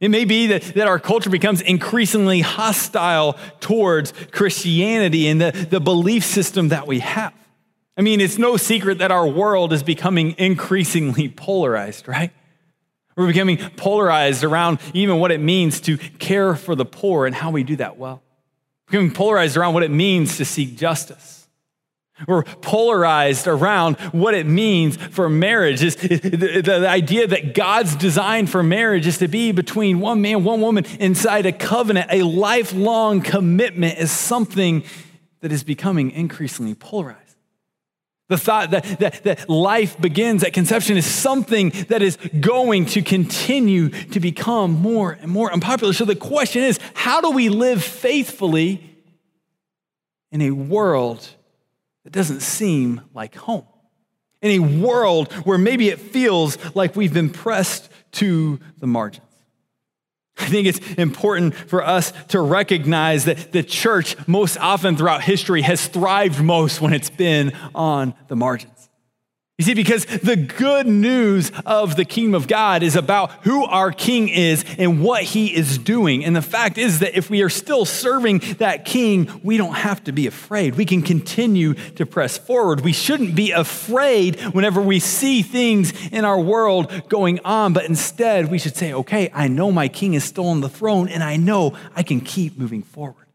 It 0.00 0.10
may 0.10 0.24
be 0.24 0.48
that, 0.48 0.62
that 0.74 0.86
our 0.86 0.98
culture 0.98 1.30
becomes 1.30 1.60
increasingly 1.60 2.40
hostile 2.40 3.38
towards 3.60 4.12
Christianity 4.32 5.28
and 5.28 5.40
the, 5.40 5.66
the 5.70 5.80
belief 5.80 6.24
system 6.24 6.68
that 6.68 6.86
we 6.86 7.00
have. 7.00 7.32
I 7.96 8.02
mean, 8.02 8.20
it's 8.20 8.38
no 8.38 8.56
secret 8.56 8.98
that 8.98 9.12
our 9.12 9.26
world 9.26 9.72
is 9.72 9.82
becoming 9.82 10.34
increasingly 10.36 11.28
polarized, 11.28 12.08
right? 12.08 12.32
We're 13.16 13.28
becoming 13.28 13.58
polarized 13.76 14.42
around 14.42 14.80
even 14.92 15.20
what 15.20 15.30
it 15.30 15.38
means 15.38 15.80
to 15.82 15.96
care 15.96 16.56
for 16.56 16.74
the 16.74 16.84
poor 16.84 17.26
and 17.26 17.34
how 17.34 17.50
we 17.50 17.62
do 17.62 17.76
that 17.76 17.96
well. 17.96 18.22
We're 18.86 18.98
becoming 18.98 19.14
polarized 19.14 19.56
around 19.56 19.74
what 19.74 19.84
it 19.84 19.90
means 19.90 20.36
to 20.38 20.44
seek 20.44 20.76
justice. 20.76 21.43
We're 22.28 22.44
polarized 22.44 23.48
around 23.48 23.96
what 24.12 24.34
it 24.34 24.46
means 24.46 24.96
for 24.96 25.28
marriage. 25.28 25.82
Is 25.82 25.96
the, 25.96 26.62
the 26.64 26.88
idea 26.88 27.26
that 27.26 27.54
God's 27.54 27.96
design 27.96 28.46
for 28.46 28.62
marriage 28.62 29.06
is 29.06 29.18
to 29.18 29.26
be 29.26 29.50
between 29.50 29.98
one 29.98 30.22
man, 30.22 30.44
one 30.44 30.60
woman 30.60 30.84
inside 31.00 31.44
a 31.44 31.52
covenant, 31.52 32.06
a 32.12 32.22
lifelong 32.22 33.20
commitment, 33.20 33.98
is 33.98 34.12
something 34.12 34.84
that 35.40 35.50
is 35.50 35.64
becoming 35.64 36.12
increasingly 36.12 36.74
polarized. 36.74 37.20
The 38.28 38.38
thought 38.38 38.70
that, 38.70 38.84
that, 39.00 39.24
that 39.24 39.50
life 39.50 40.00
begins 40.00 40.42
at 40.44 40.54
conception 40.54 40.96
is 40.96 41.04
something 41.04 41.70
that 41.88 42.00
is 42.00 42.16
going 42.40 42.86
to 42.86 43.02
continue 43.02 43.90
to 43.90 44.20
become 44.20 44.72
more 44.72 45.18
and 45.20 45.30
more 45.30 45.52
unpopular. 45.52 45.92
So 45.92 46.04
the 46.04 46.16
question 46.16 46.62
is 46.62 46.78
how 46.94 47.20
do 47.20 47.32
we 47.32 47.48
live 47.50 47.84
faithfully 47.84 48.82
in 50.32 50.40
a 50.40 50.52
world 50.52 51.28
that 52.04 52.12
doesn't 52.12 52.40
seem 52.40 53.00
like 53.12 53.34
home? 53.34 53.66
In 54.40 54.50
a 54.50 54.58
world 54.58 55.32
where 55.44 55.58
maybe 55.58 55.88
it 55.88 55.98
feels 55.98 56.58
like 56.74 56.96
we've 56.96 57.14
been 57.14 57.30
pressed 57.30 57.90
to 58.12 58.60
the 58.78 58.86
margins. 58.86 59.26
I 60.36 60.46
think 60.46 60.66
it's 60.66 60.80
important 60.94 61.54
for 61.54 61.84
us 61.84 62.12
to 62.28 62.40
recognize 62.40 63.24
that 63.26 63.52
the 63.52 63.62
church, 63.62 64.16
most 64.26 64.58
often 64.58 64.96
throughout 64.96 65.22
history, 65.22 65.62
has 65.62 65.86
thrived 65.86 66.42
most 66.42 66.80
when 66.80 66.92
it's 66.92 67.10
been 67.10 67.52
on 67.74 68.14
the 68.28 68.36
margins. 68.36 68.73
You 69.56 69.64
see, 69.64 69.74
because 69.74 70.04
the 70.04 70.34
good 70.34 70.88
news 70.88 71.52
of 71.64 71.94
the 71.94 72.04
kingdom 72.04 72.34
of 72.34 72.48
God 72.48 72.82
is 72.82 72.96
about 72.96 73.30
who 73.44 73.64
our 73.64 73.92
king 73.92 74.28
is 74.28 74.64
and 74.78 75.00
what 75.00 75.22
he 75.22 75.54
is 75.54 75.78
doing. 75.78 76.24
And 76.24 76.34
the 76.34 76.42
fact 76.42 76.76
is 76.76 76.98
that 76.98 77.16
if 77.16 77.30
we 77.30 77.40
are 77.42 77.48
still 77.48 77.84
serving 77.84 78.40
that 78.58 78.84
king, 78.84 79.40
we 79.44 79.56
don't 79.56 79.74
have 79.74 80.02
to 80.04 80.12
be 80.12 80.26
afraid. 80.26 80.74
We 80.74 80.84
can 80.84 81.02
continue 81.02 81.74
to 81.74 82.04
press 82.04 82.36
forward. 82.36 82.80
We 82.80 82.92
shouldn't 82.92 83.36
be 83.36 83.52
afraid 83.52 84.40
whenever 84.40 84.80
we 84.80 84.98
see 84.98 85.42
things 85.42 85.92
in 86.08 86.24
our 86.24 86.40
world 86.40 87.08
going 87.08 87.38
on, 87.44 87.74
but 87.74 87.84
instead 87.84 88.50
we 88.50 88.58
should 88.58 88.74
say, 88.74 88.92
okay, 88.92 89.30
I 89.32 89.46
know 89.46 89.70
my 89.70 89.86
king 89.86 90.14
is 90.14 90.24
still 90.24 90.48
on 90.48 90.62
the 90.62 90.68
throne 90.68 91.08
and 91.08 91.22
I 91.22 91.36
know 91.36 91.78
I 91.94 92.02
can 92.02 92.20
keep 92.20 92.58
moving 92.58 92.82
forward. 92.82 93.28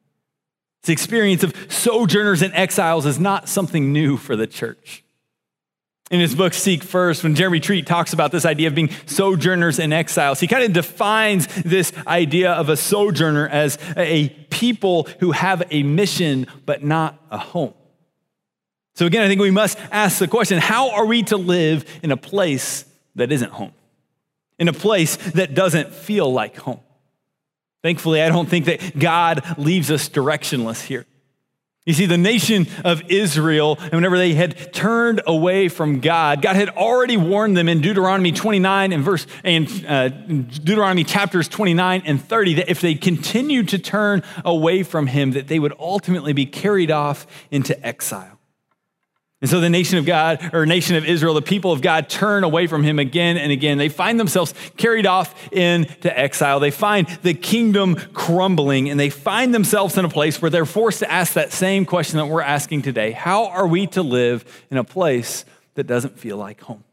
The 0.83 0.91
experience 0.91 1.43
of 1.43 1.55
sojourners 1.71 2.41
and 2.41 2.53
exiles 2.55 3.05
is 3.05 3.19
not 3.21 3.47
something 3.47 3.93
new 3.93 4.17
for 4.17 4.35
the 4.35 4.47
church. 4.47 5.05
In 6.09 6.19
his 6.19 6.33
book, 6.33 6.55
Seek 6.55 6.83
First, 6.83 7.23
when 7.23 7.35
Jeremy 7.35 7.59
Treat 7.59 7.85
talks 7.85 8.13
about 8.13 8.31
this 8.31 8.43
idea 8.43 8.67
of 8.67 8.75
being 8.75 8.89
sojourners 9.05 9.77
and 9.77 9.93
exiles, 9.93 10.39
he 10.39 10.47
kind 10.47 10.63
of 10.63 10.73
defines 10.73 11.45
this 11.63 11.93
idea 12.07 12.51
of 12.51 12.67
a 12.69 12.75
sojourner 12.75 13.47
as 13.47 13.77
a 13.95 14.29
people 14.49 15.07
who 15.19 15.31
have 15.31 15.61
a 15.69 15.83
mission 15.83 16.47
but 16.65 16.83
not 16.83 17.21
a 17.29 17.37
home. 17.37 17.75
So, 18.95 19.05
again, 19.05 19.23
I 19.23 19.27
think 19.27 19.39
we 19.39 19.51
must 19.51 19.77
ask 19.91 20.17
the 20.17 20.27
question 20.27 20.57
how 20.57 20.89
are 20.91 21.05
we 21.05 21.21
to 21.23 21.37
live 21.37 21.85
in 22.01 22.11
a 22.11 22.17
place 22.17 22.85
that 23.15 23.31
isn't 23.31 23.51
home? 23.51 23.71
In 24.57 24.67
a 24.67 24.73
place 24.73 25.15
that 25.33 25.53
doesn't 25.53 25.93
feel 25.93 26.31
like 26.33 26.57
home? 26.57 26.81
Thankfully, 27.83 28.21
I 28.21 28.29
don't 28.29 28.49
think 28.49 28.65
that 28.65 28.97
God 28.97 29.43
leaves 29.57 29.91
us 29.91 30.09
directionless 30.09 30.83
here. 30.83 31.05
You 31.89 31.95
see, 31.95 32.05
the 32.05 32.19
nation 32.19 32.67
of 32.85 33.01
Israel, 33.09 33.77
whenever 33.77 34.15
they 34.15 34.35
had 34.35 34.71
turned 34.71 35.23
away 35.25 35.69
from 35.69 36.01
God, 36.01 36.39
God 36.39 36.55
had 36.55 36.69
already 36.69 37.17
warned 37.17 37.57
them 37.57 37.67
in 37.67 37.81
Deuteronomy 37.81 38.31
29 38.31 38.93
and 38.93 39.03
verse 39.03 39.25
and 39.43 39.67
uh, 39.87 40.09
Deuteronomy 40.09 41.03
chapters 41.03 41.47
29 41.47 42.03
and 42.05 42.23
30 42.23 42.53
that 42.53 42.69
if 42.69 42.79
they 42.79 42.93
continued 42.93 43.69
to 43.69 43.79
turn 43.79 44.21
away 44.45 44.83
from 44.83 45.07
Him, 45.07 45.31
that 45.31 45.47
they 45.47 45.57
would 45.57 45.73
ultimately 45.79 46.31
be 46.31 46.45
carried 46.45 46.91
off 46.91 47.25
into 47.49 47.83
exile. 47.83 48.38
And 49.41 49.49
so 49.49 49.61
the 49.61 49.69
nation 49.69 49.97
of 49.97 50.05
God, 50.05 50.49
or 50.53 50.65
nation 50.65 50.97
of 50.97 51.05
Israel, 51.05 51.33
the 51.33 51.41
people 51.41 51.71
of 51.71 51.81
God 51.81 52.09
turn 52.09 52.43
away 52.43 52.67
from 52.67 52.83
him 52.83 52.99
again 52.99 53.37
and 53.37 53.53
again. 53.53 53.77
They 53.77 53.87
find 53.87 54.19
themselves 54.19 54.53
carried 54.75 55.05
off 55.05 55.33
into 55.53 56.17
exile. 56.17 56.59
They 56.59 56.71
find 56.71 57.07
the 57.21 57.33
kingdom 57.33 57.95
crumbling, 58.13 58.89
and 58.89 58.99
they 58.99 59.09
find 59.09 59.53
themselves 59.53 59.97
in 59.97 60.03
a 60.03 60.09
place 60.09 60.41
where 60.41 60.51
they're 60.51 60.65
forced 60.65 60.99
to 60.99 61.09
ask 61.09 61.33
that 61.33 61.53
same 61.53 61.85
question 61.85 62.17
that 62.17 62.25
we're 62.25 62.41
asking 62.41 62.81
today 62.81 63.11
How 63.11 63.45
are 63.45 63.65
we 63.65 63.87
to 63.87 64.01
live 64.01 64.43
in 64.69 64.77
a 64.77 64.83
place 64.83 65.45
that 65.75 65.87
doesn't 65.87 66.19
feel 66.19 66.35
like 66.35 66.59
home? 66.59 66.83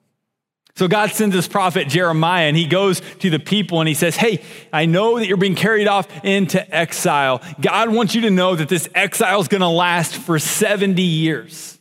So 0.76 0.86
God 0.86 1.10
sends 1.10 1.34
this 1.34 1.48
prophet 1.48 1.88
Jeremiah, 1.88 2.46
and 2.46 2.56
he 2.56 2.66
goes 2.66 3.00
to 3.20 3.30
the 3.30 3.40
people 3.40 3.80
and 3.80 3.88
he 3.88 3.94
says, 3.94 4.14
Hey, 4.14 4.44
I 4.72 4.86
know 4.86 5.18
that 5.18 5.26
you're 5.26 5.36
being 5.36 5.56
carried 5.56 5.88
off 5.88 6.06
into 6.22 6.62
exile. 6.72 7.42
God 7.60 7.88
wants 7.88 8.14
you 8.14 8.20
to 8.20 8.30
know 8.30 8.54
that 8.54 8.68
this 8.68 8.88
exile 8.94 9.40
is 9.40 9.48
going 9.48 9.62
to 9.62 9.68
last 9.68 10.14
for 10.14 10.38
70 10.38 11.02
years. 11.02 11.75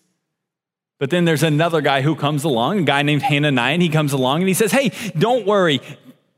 But 1.05 1.11
then 1.11 1.25
there's 1.25 1.43
another 1.43 1.81
guy 1.81 2.01
who 2.01 2.15
comes 2.15 2.43
along, 2.45 2.79
a 2.79 2.81
guy 2.81 3.03
named 3.03 3.21
Hananiah, 3.21 3.73
and 3.73 3.81
he 3.83 3.89
comes 3.89 4.11
along 4.11 4.39
and 4.39 4.47
he 4.47 4.55
says, 4.55 4.71
Hey, 4.71 4.91
don't 5.15 5.45
worry. 5.45 5.79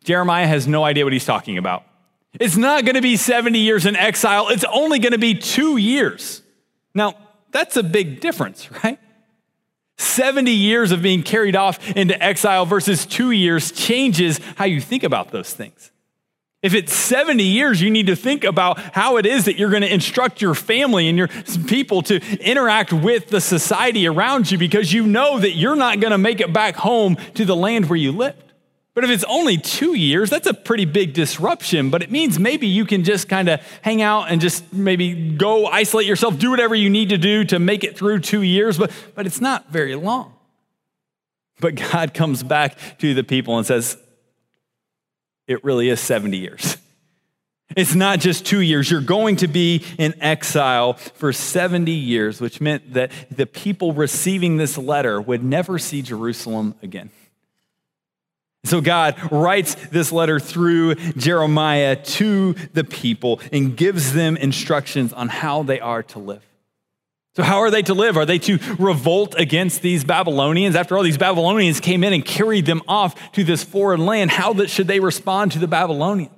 Jeremiah 0.03 0.45
has 0.45 0.67
no 0.67 0.83
idea 0.83 1.05
what 1.05 1.13
he's 1.13 1.23
talking 1.23 1.57
about. 1.57 1.85
It's 2.37 2.57
not 2.57 2.83
going 2.83 2.95
to 2.95 3.01
be 3.01 3.15
70 3.15 3.57
years 3.57 3.85
in 3.85 3.95
exile, 3.95 4.49
it's 4.49 4.65
only 4.65 4.99
going 4.99 5.13
to 5.13 5.17
be 5.17 5.35
two 5.35 5.77
years. 5.77 6.41
Now, 6.93 7.13
that's 7.51 7.77
a 7.77 7.81
big 7.81 8.19
difference, 8.19 8.69
right? 8.83 8.99
70 9.99 10.51
years 10.51 10.91
of 10.91 11.01
being 11.01 11.23
carried 11.23 11.55
off 11.55 11.95
into 11.95 12.21
exile 12.21 12.65
versus 12.65 13.05
two 13.05 13.31
years 13.31 13.71
changes 13.71 14.37
how 14.57 14.65
you 14.65 14.81
think 14.81 15.03
about 15.03 15.31
those 15.31 15.53
things. 15.53 15.91
If 16.63 16.73
it's 16.73 16.93
70 16.93 17.43
years, 17.43 17.81
you 17.81 17.91
need 17.91 18.07
to 18.07 18.15
think 18.15 18.43
about 18.43 18.79
how 18.79 19.17
it 19.17 19.27
is 19.27 19.45
that 19.45 19.57
you're 19.57 19.69
going 19.69 19.83
to 19.83 19.93
instruct 19.93 20.41
your 20.41 20.55
family 20.55 21.07
and 21.07 21.17
your 21.17 21.27
people 21.67 22.01
to 22.03 22.19
interact 22.39 22.91
with 22.91 23.27
the 23.27 23.39
society 23.39 24.07
around 24.07 24.49
you 24.49 24.57
because 24.57 24.91
you 24.91 25.05
know 25.05 25.39
that 25.39 25.51
you're 25.51 25.75
not 25.75 25.99
going 25.99 26.11
to 26.11 26.17
make 26.17 26.41
it 26.41 26.51
back 26.51 26.75
home 26.75 27.15
to 27.35 27.45
the 27.45 27.55
land 27.55 27.89
where 27.89 27.97
you 27.97 28.11
lived. 28.11 28.53
But 28.95 29.03
if 29.03 29.11
it's 29.11 29.23
only 29.25 29.57
two 29.57 29.93
years, 29.93 30.31
that's 30.31 30.47
a 30.47 30.55
pretty 30.55 30.85
big 30.85 31.13
disruption. 31.13 31.91
But 31.91 32.01
it 32.01 32.09
means 32.09 32.39
maybe 32.39 32.65
you 32.65 32.83
can 32.83 33.03
just 33.03 33.29
kind 33.29 33.47
of 33.47 33.61
hang 33.83 34.01
out 34.01 34.31
and 34.31 34.41
just 34.41 34.73
maybe 34.73 35.35
go 35.37 35.67
isolate 35.67 36.07
yourself, 36.07 36.39
do 36.39 36.49
whatever 36.49 36.73
you 36.73 36.89
need 36.89 37.09
to 37.09 37.19
do 37.19 37.43
to 37.45 37.59
make 37.59 37.83
it 37.83 37.95
through 37.95 38.21
two 38.21 38.41
years. 38.41 38.79
But, 38.79 38.91
but 39.13 39.27
it's 39.27 39.39
not 39.39 39.69
very 39.69 39.93
long. 39.93 40.33
But 41.59 41.75
God 41.75 42.15
comes 42.15 42.41
back 42.41 42.97
to 42.97 43.13
the 43.13 43.23
people 43.23 43.59
and 43.59 43.67
says, 43.67 43.97
it 45.47 45.63
really 45.63 45.89
is 45.89 45.99
70 45.99 46.37
years. 46.37 46.77
It's 47.75 47.95
not 47.95 48.19
just 48.19 48.45
two 48.45 48.61
years. 48.61 48.89
You're 48.89 49.01
going 49.01 49.35
to 49.37 49.47
be 49.47 49.83
in 49.97 50.13
exile 50.21 50.93
for 50.93 51.33
70 51.33 51.91
years, 51.91 52.39
which 52.39 52.61
meant 52.61 52.93
that 52.93 53.11
the 53.29 53.45
people 53.45 53.93
receiving 53.93 54.57
this 54.57 54.77
letter 54.77 55.19
would 55.19 55.43
never 55.43 55.77
see 55.77 56.01
Jerusalem 56.01 56.75
again. 56.81 57.11
So 58.63 58.81
God 58.81 59.15
writes 59.31 59.75
this 59.75 60.11
letter 60.11 60.39
through 60.39 60.95
Jeremiah 60.95 61.95
to 61.95 62.53
the 62.73 62.83
people 62.83 63.39
and 63.51 63.77
gives 63.77 64.13
them 64.13 64.35
instructions 64.37 65.13
on 65.13 65.29
how 65.29 65.63
they 65.63 65.79
are 65.79 66.03
to 66.03 66.19
live. 66.19 66.43
So, 67.37 67.43
how 67.43 67.59
are 67.59 67.69
they 67.69 67.83
to 67.83 67.93
live? 67.93 68.17
Are 68.17 68.25
they 68.25 68.39
to 68.39 68.57
revolt 68.79 69.35
against 69.37 69.83
these 69.83 70.03
Babylonians? 70.03 70.75
After 70.75 70.97
all, 70.97 71.03
these 71.03 71.19
Babylonians 71.19 71.79
came 71.79 72.03
in 72.03 72.11
and 72.11 72.25
carried 72.25 72.65
them 72.65 72.81
off 72.87 73.31
to 73.33 73.43
this 73.43 73.63
foreign 73.63 74.07
land. 74.07 74.31
How 74.31 74.65
should 74.65 74.87
they 74.87 74.99
respond 74.99 75.51
to 75.51 75.59
the 75.59 75.67
Babylonians? 75.67 76.31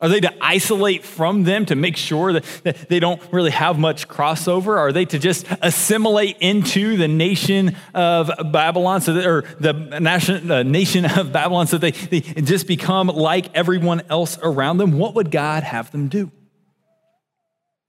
Are 0.00 0.08
they 0.08 0.18
to 0.18 0.34
isolate 0.40 1.04
from 1.04 1.44
them 1.44 1.66
to 1.66 1.76
make 1.76 1.96
sure 1.96 2.32
that, 2.32 2.88
they 2.88 2.98
don't 2.98 3.22
really 3.32 3.52
have 3.52 3.78
much 3.78 4.08
crossover? 4.08 4.76
Are 4.76 4.90
they 4.90 5.04
to 5.04 5.20
just 5.20 5.46
assimilate 5.62 6.38
into 6.40 6.96
the 6.96 7.06
nation 7.06 7.76
of 7.94 8.28
Babylon, 8.50 9.00
so 9.00 9.12
that, 9.12 9.24
or 9.24 9.44
the 9.60 9.72
nation, 9.72 10.48
nation 10.72 11.04
of 11.04 11.32
Babylon, 11.32 11.68
so 11.68 11.78
that 11.78 11.94
they, 11.94 12.18
they 12.18 12.42
just 12.42 12.66
become 12.66 13.06
like 13.06 13.54
everyone 13.54 14.02
else 14.10 14.36
around 14.42 14.78
them? 14.78 14.98
What 14.98 15.14
would 15.14 15.30
God 15.30 15.62
have 15.62 15.92
them 15.92 16.08
do? 16.08 16.32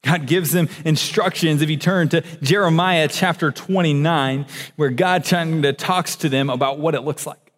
God 0.04 0.28
gives 0.28 0.52
them 0.52 0.70
instructions. 0.86 1.62
If 1.62 1.70
you 1.70 1.78
turn 1.78 2.10
to 2.10 2.22
Jeremiah 2.42 3.08
chapter 3.10 3.52
29, 3.52 4.46
where 4.76 4.90
God 4.90 5.26
talks 5.26 6.16
to 6.18 6.30
them 6.30 6.50
about 6.50 6.80
what 6.80 6.96
it 6.96 7.02
looks 7.02 7.28
like. 7.28 7.52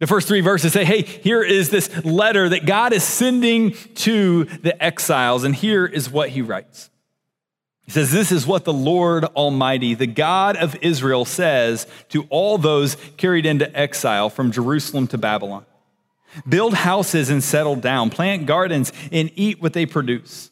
The 0.00 0.06
first 0.06 0.28
three 0.28 0.40
verses 0.40 0.72
say, 0.72 0.84
hey, 0.84 1.02
here 1.02 1.42
is 1.42 1.70
this 1.70 2.04
letter 2.04 2.48
that 2.48 2.66
God 2.66 2.92
is 2.92 3.04
sending 3.04 3.72
to 3.96 4.44
the 4.44 4.82
exiles, 4.82 5.44
and 5.44 5.54
here 5.54 5.86
is 5.86 6.10
what 6.10 6.30
he 6.30 6.42
writes. 6.42 6.90
He 7.84 7.90
says, 7.90 8.12
This 8.12 8.30
is 8.30 8.46
what 8.46 8.64
the 8.64 8.72
Lord 8.72 9.24
Almighty, 9.24 9.94
the 9.94 10.06
God 10.06 10.56
of 10.56 10.76
Israel, 10.82 11.24
says 11.24 11.86
to 12.10 12.24
all 12.30 12.56
those 12.58 12.96
carried 13.16 13.44
into 13.44 13.76
exile 13.76 14.30
from 14.30 14.52
Jerusalem 14.52 15.08
to 15.08 15.18
Babylon. 15.18 15.66
Build 16.48 16.74
houses 16.74 17.28
and 17.28 17.42
settle 17.42 17.76
down. 17.76 18.08
Plant 18.08 18.46
gardens 18.46 18.92
and 19.10 19.30
eat 19.34 19.60
what 19.60 19.72
they 19.72 19.84
produce. 19.84 20.51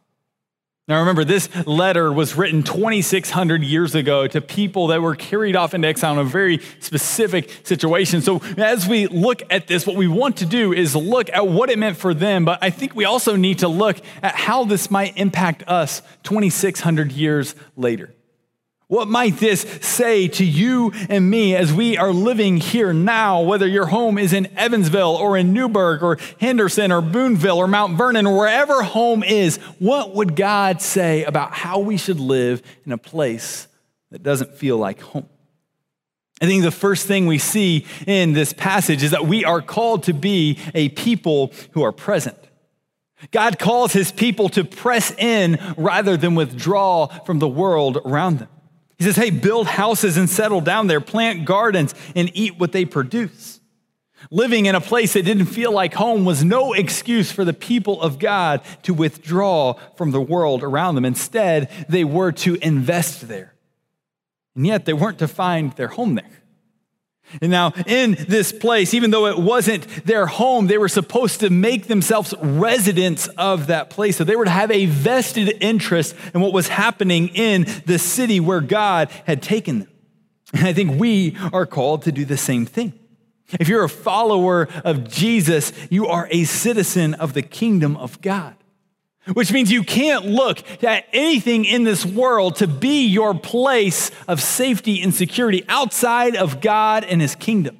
Now 0.87 0.99
remember, 0.99 1.23
this 1.23 1.47
letter 1.67 2.11
was 2.11 2.35
written 2.35 2.63
2,600 2.63 3.63
years 3.63 3.93
ago 3.93 4.27
to 4.27 4.41
people 4.41 4.87
that 4.87 5.01
were 5.01 5.15
carried 5.15 5.55
off 5.55 5.73
into 5.73 5.87
exile 5.87 6.13
in 6.13 6.19
a 6.19 6.23
very 6.23 6.59
specific 6.79 7.51
situation. 7.63 8.21
So 8.21 8.41
as 8.57 8.87
we 8.87 9.07
look 9.07 9.43
at 9.51 9.67
this, 9.67 9.85
what 9.85 9.95
we 9.95 10.07
want 10.07 10.37
to 10.37 10.45
do 10.45 10.73
is 10.73 10.95
look 10.95 11.29
at 11.29 11.47
what 11.47 11.69
it 11.69 11.77
meant 11.77 11.97
for 11.97 12.13
them, 12.13 12.45
but 12.45 12.59
I 12.63 12.71
think 12.71 12.95
we 12.95 13.05
also 13.05 13.35
need 13.35 13.59
to 13.59 13.67
look 13.67 14.01
at 14.23 14.35
how 14.35 14.65
this 14.65 14.89
might 14.89 15.15
impact 15.17 15.63
us 15.67 16.01
2,600 16.23 17.11
years 17.11 17.55
later. 17.77 18.13
What 18.91 19.07
might 19.07 19.37
this 19.37 19.61
say 19.79 20.27
to 20.27 20.43
you 20.43 20.91
and 21.07 21.29
me 21.29 21.55
as 21.55 21.71
we 21.71 21.97
are 21.97 22.11
living 22.11 22.57
here 22.57 22.91
now, 22.91 23.41
whether 23.41 23.65
your 23.65 23.85
home 23.85 24.17
is 24.17 24.33
in 24.33 24.47
Evansville 24.57 25.15
or 25.15 25.37
in 25.37 25.53
Newburgh 25.53 26.03
or 26.03 26.17
Henderson 26.41 26.91
or 26.91 26.99
Boonville 26.99 27.57
or 27.57 27.67
Mount 27.67 27.97
Vernon 27.97 28.27
or 28.27 28.37
wherever 28.37 28.83
home 28.83 29.23
is? 29.23 29.59
What 29.79 30.13
would 30.15 30.35
God 30.35 30.81
say 30.81 31.23
about 31.23 31.53
how 31.53 31.79
we 31.79 31.95
should 31.95 32.19
live 32.19 32.61
in 32.85 32.91
a 32.91 32.97
place 32.97 33.69
that 34.09 34.23
doesn't 34.23 34.55
feel 34.55 34.75
like 34.75 34.99
home? 34.99 35.29
I 36.41 36.45
think 36.45 36.63
the 36.63 36.69
first 36.69 37.07
thing 37.07 37.27
we 37.27 37.37
see 37.37 37.85
in 38.05 38.33
this 38.33 38.51
passage 38.51 39.03
is 39.03 39.11
that 39.11 39.25
we 39.25 39.45
are 39.45 39.61
called 39.61 40.03
to 40.03 40.13
be 40.13 40.59
a 40.75 40.89
people 40.89 41.53
who 41.71 41.83
are 41.83 41.93
present. 41.93 42.37
God 43.31 43.57
calls 43.57 43.93
his 43.93 44.11
people 44.11 44.49
to 44.49 44.65
press 44.65 45.11
in 45.17 45.57
rather 45.77 46.17
than 46.17 46.35
withdraw 46.35 47.07
from 47.07 47.39
the 47.39 47.47
world 47.47 47.97
around 48.03 48.39
them. 48.39 48.49
He 49.01 49.05
says, 49.05 49.15
hey, 49.15 49.31
build 49.31 49.65
houses 49.65 50.15
and 50.15 50.29
settle 50.29 50.61
down 50.61 50.85
there, 50.85 51.01
plant 51.01 51.43
gardens 51.43 51.95
and 52.15 52.29
eat 52.35 52.59
what 52.59 52.71
they 52.71 52.85
produce. 52.85 53.59
Living 54.29 54.67
in 54.67 54.75
a 54.75 54.79
place 54.79 55.13
that 55.13 55.25
didn't 55.25 55.47
feel 55.47 55.71
like 55.71 55.95
home 55.95 56.23
was 56.23 56.43
no 56.43 56.73
excuse 56.73 57.31
for 57.31 57.43
the 57.43 57.51
people 57.51 57.99
of 57.99 58.19
God 58.19 58.61
to 58.83 58.93
withdraw 58.93 59.73
from 59.95 60.11
the 60.11 60.21
world 60.21 60.61
around 60.61 60.93
them. 60.93 61.05
Instead, 61.05 61.71
they 61.89 62.03
were 62.03 62.31
to 62.31 62.57
invest 62.61 63.27
there. 63.27 63.55
And 64.55 64.67
yet, 64.67 64.85
they 64.85 64.93
weren't 64.93 65.17
to 65.17 65.27
find 65.27 65.71
their 65.77 65.87
home 65.87 66.13
there. 66.13 66.40
And 67.41 67.51
now, 67.51 67.73
in 67.85 68.17
this 68.27 68.51
place, 68.51 68.93
even 68.93 69.11
though 69.11 69.27
it 69.27 69.37
wasn't 69.37 69.87
their 70.05 70.25
home, 70.25 70.67
they 70.67 70.77
were 70.77 70.89
supposed 70.89 71.39
to 71.41 71.49
make 71.49 71.87
themselves 71.87 72.33
residents 72.41 73.27
of 73.37 73.67
that 73.67 73.89
place. 73.89 74.17
So 74.17 74.23
they 74.23 74.35
were 74.35 74.45
to 74.45 74.51
have 74.51 74.71
a 74.71 74.87
vested 74.87 75.57
interest 75.61 76.15
in 76.33 76.41
what 76.41 76.53
was 76.53 76.67
happening 76.67 77.29
in 77.29 77.65
the 77.85 77.99
city 77.99 78.39
where 78.39 78.61
God 78.61 79.09
had 79.25 79.41
taken 79.41 79.79
them. 79.79 79.89
And 80.53 80.67
I 80.67 80.73
think 80.73 80.99
we 80.99 81.37
are 81.53 81.65
called 81.65 82.03
to 82.03 82.11
do 82.11 82.25
the 82.25 82.37
same 82.37 82.65
thing. 82.65 82.93
If 83.59 83.67
you're 83.67 83.83
a 83.83 83.89
follower 83.89 84.67
of 84.83 85.09
Jesus, 85.09 85.73
you 85.89 86.07
are 86.07 86.27
a 86.31 86.45
citizen 86.45 87.13
of 87.13 87.33
the 87.33 87.41
kingdom 87.41 87.97
of 87.97 88.21
God 88.21 88.55
which 89.33 89.51
means 89.51 89.71
you 89.71 89.83
can't 89.83 90.25
look 90.25 90.83
at 90.83 91.05
anything 91.13 91.65
in 91.65 91.83
this 91.83 92.05
world 92.05 92.55
to 92.57 92.67
be 92.67 93.07
your 93.07 93.33
place 93.33 94.11
of 94.27 94.41
safety 94.41 95.01
and 95.01 95.13
security 95.13 95.63
outside 95.67 96.35
of 96.35 96.59
God 96.59 97.03
and 97.03 97.21
His 97.21 97.35
kingdom. 97.35 97.77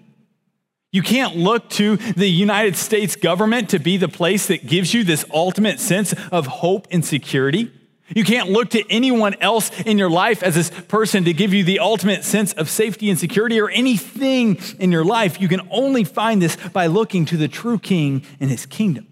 You 0.91 1.01
can't 1.01 1.38
look 1.38 1.69
to 1.71 1.95
the 1.95 2.27
United 2.27 2.75
States 2.75 3.15
government 3.15 3.69
to 3.69 3.80
be 3.80 3.97
the 3.97 4.10
place 4.10 4.47
that 4.47 4.67
gives 4.67 4.93
you 4.93 5.04
this 5.04 5.23
ultimate 5.34 5.80
sense 5.80 6.13
of 6.32 6.47
hope 6.47 6.88
and 6.91 7.04
security. 7.04 7.71
You 8.13 8.25
can't 8.25 8.49
look 8.49 8.71
to 8.71 8.84
anyone 8.91 9.36
else 9.39 9.71
in 9.82 9.97
your 9.97 10.10
life 10.10 10.43
as 10.43 10.56
this 10.56 10.69
person 10.69 11.23
to 11.23 11.34
give 11.34 11.54
you 11.54 11.63
the 11.63 11.80
ultimate 11.80 12.25
sense 12.25 12.51
of 12.54 12.69
safety 12.69 13.10
and 13.10 13.17
security 13.17 13.60
or 13.62 13.69
anything 13.69 14.60
in 14.80 14.91
your 14.91 15.06
life. 15.06 15.39
You 15.39 15.47
can 15.47 15.62
only 15.71 16.04
find 16.04 16.41
this 16.41 16.58
by 16.73 16.88
looking 16.88 17.23
to 17.25 17.38
the 17.38 17.47
true 17.47 17.80
king 17.80 18.23
and 18.41 18.49
his 18.49 18.65
kingdom. 18.65 19.08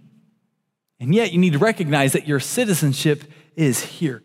And 0.99 1.15
yet, 1.15 1.31
you 1.31 1.39
need 1.39 1.53
to 1.53 1.59
recognize 1.59 2.13
that 2.13 2.27
your 2.27 2.39
citizenship 2.39 3.23
is 3.55 3.83
here. 3.83 4.23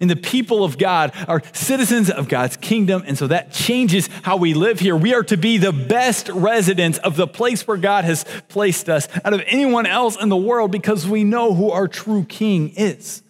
And 0.00 0.10
the 0.10 0.16
people 0.16 0.64
of 0.64 0.76
God 0.76 1.12
are 1.28 1.42
citizens 1.52 2.10
of 2.10 2.28
God's 2.28 2.56
kingdom. 2.56 3.04
And 3.06 3.16
so 3.16 3.28
that 3.28 3.52
changes 3.52 4.08
how 4.22 4.36
we 4.36 4.52
live 4.52 4.80
here. 4.80 4.96
We 4.96 5.14
are 5.14 5.22
to 5.24 5.36
be 5.36 5.56
the 5.56 5.72
best 5.72 6.28
residents 6.28 6.98
of 6.98 7.16
the 7.16 7.28
place 7.28 7.66
where 7.66 7.76
God 7.76 8.04
has 8.04 8.24
placed 8.48 8.88
us 8.88 9.08
out 9.24 9.34
of 9.34 9.42
anyone 9.46 9.86
else 9.86 10.20
in 10.20 10.28
the 10.28 10.36
world 10.36 10.72
because 10.72 11.06
we 11.06 11.22
know 11.22 11.54
who 11.54 11.70
our 11.70 11.86
true 11.86 12.24
king 12.24 12.70
is. 12.70 13.22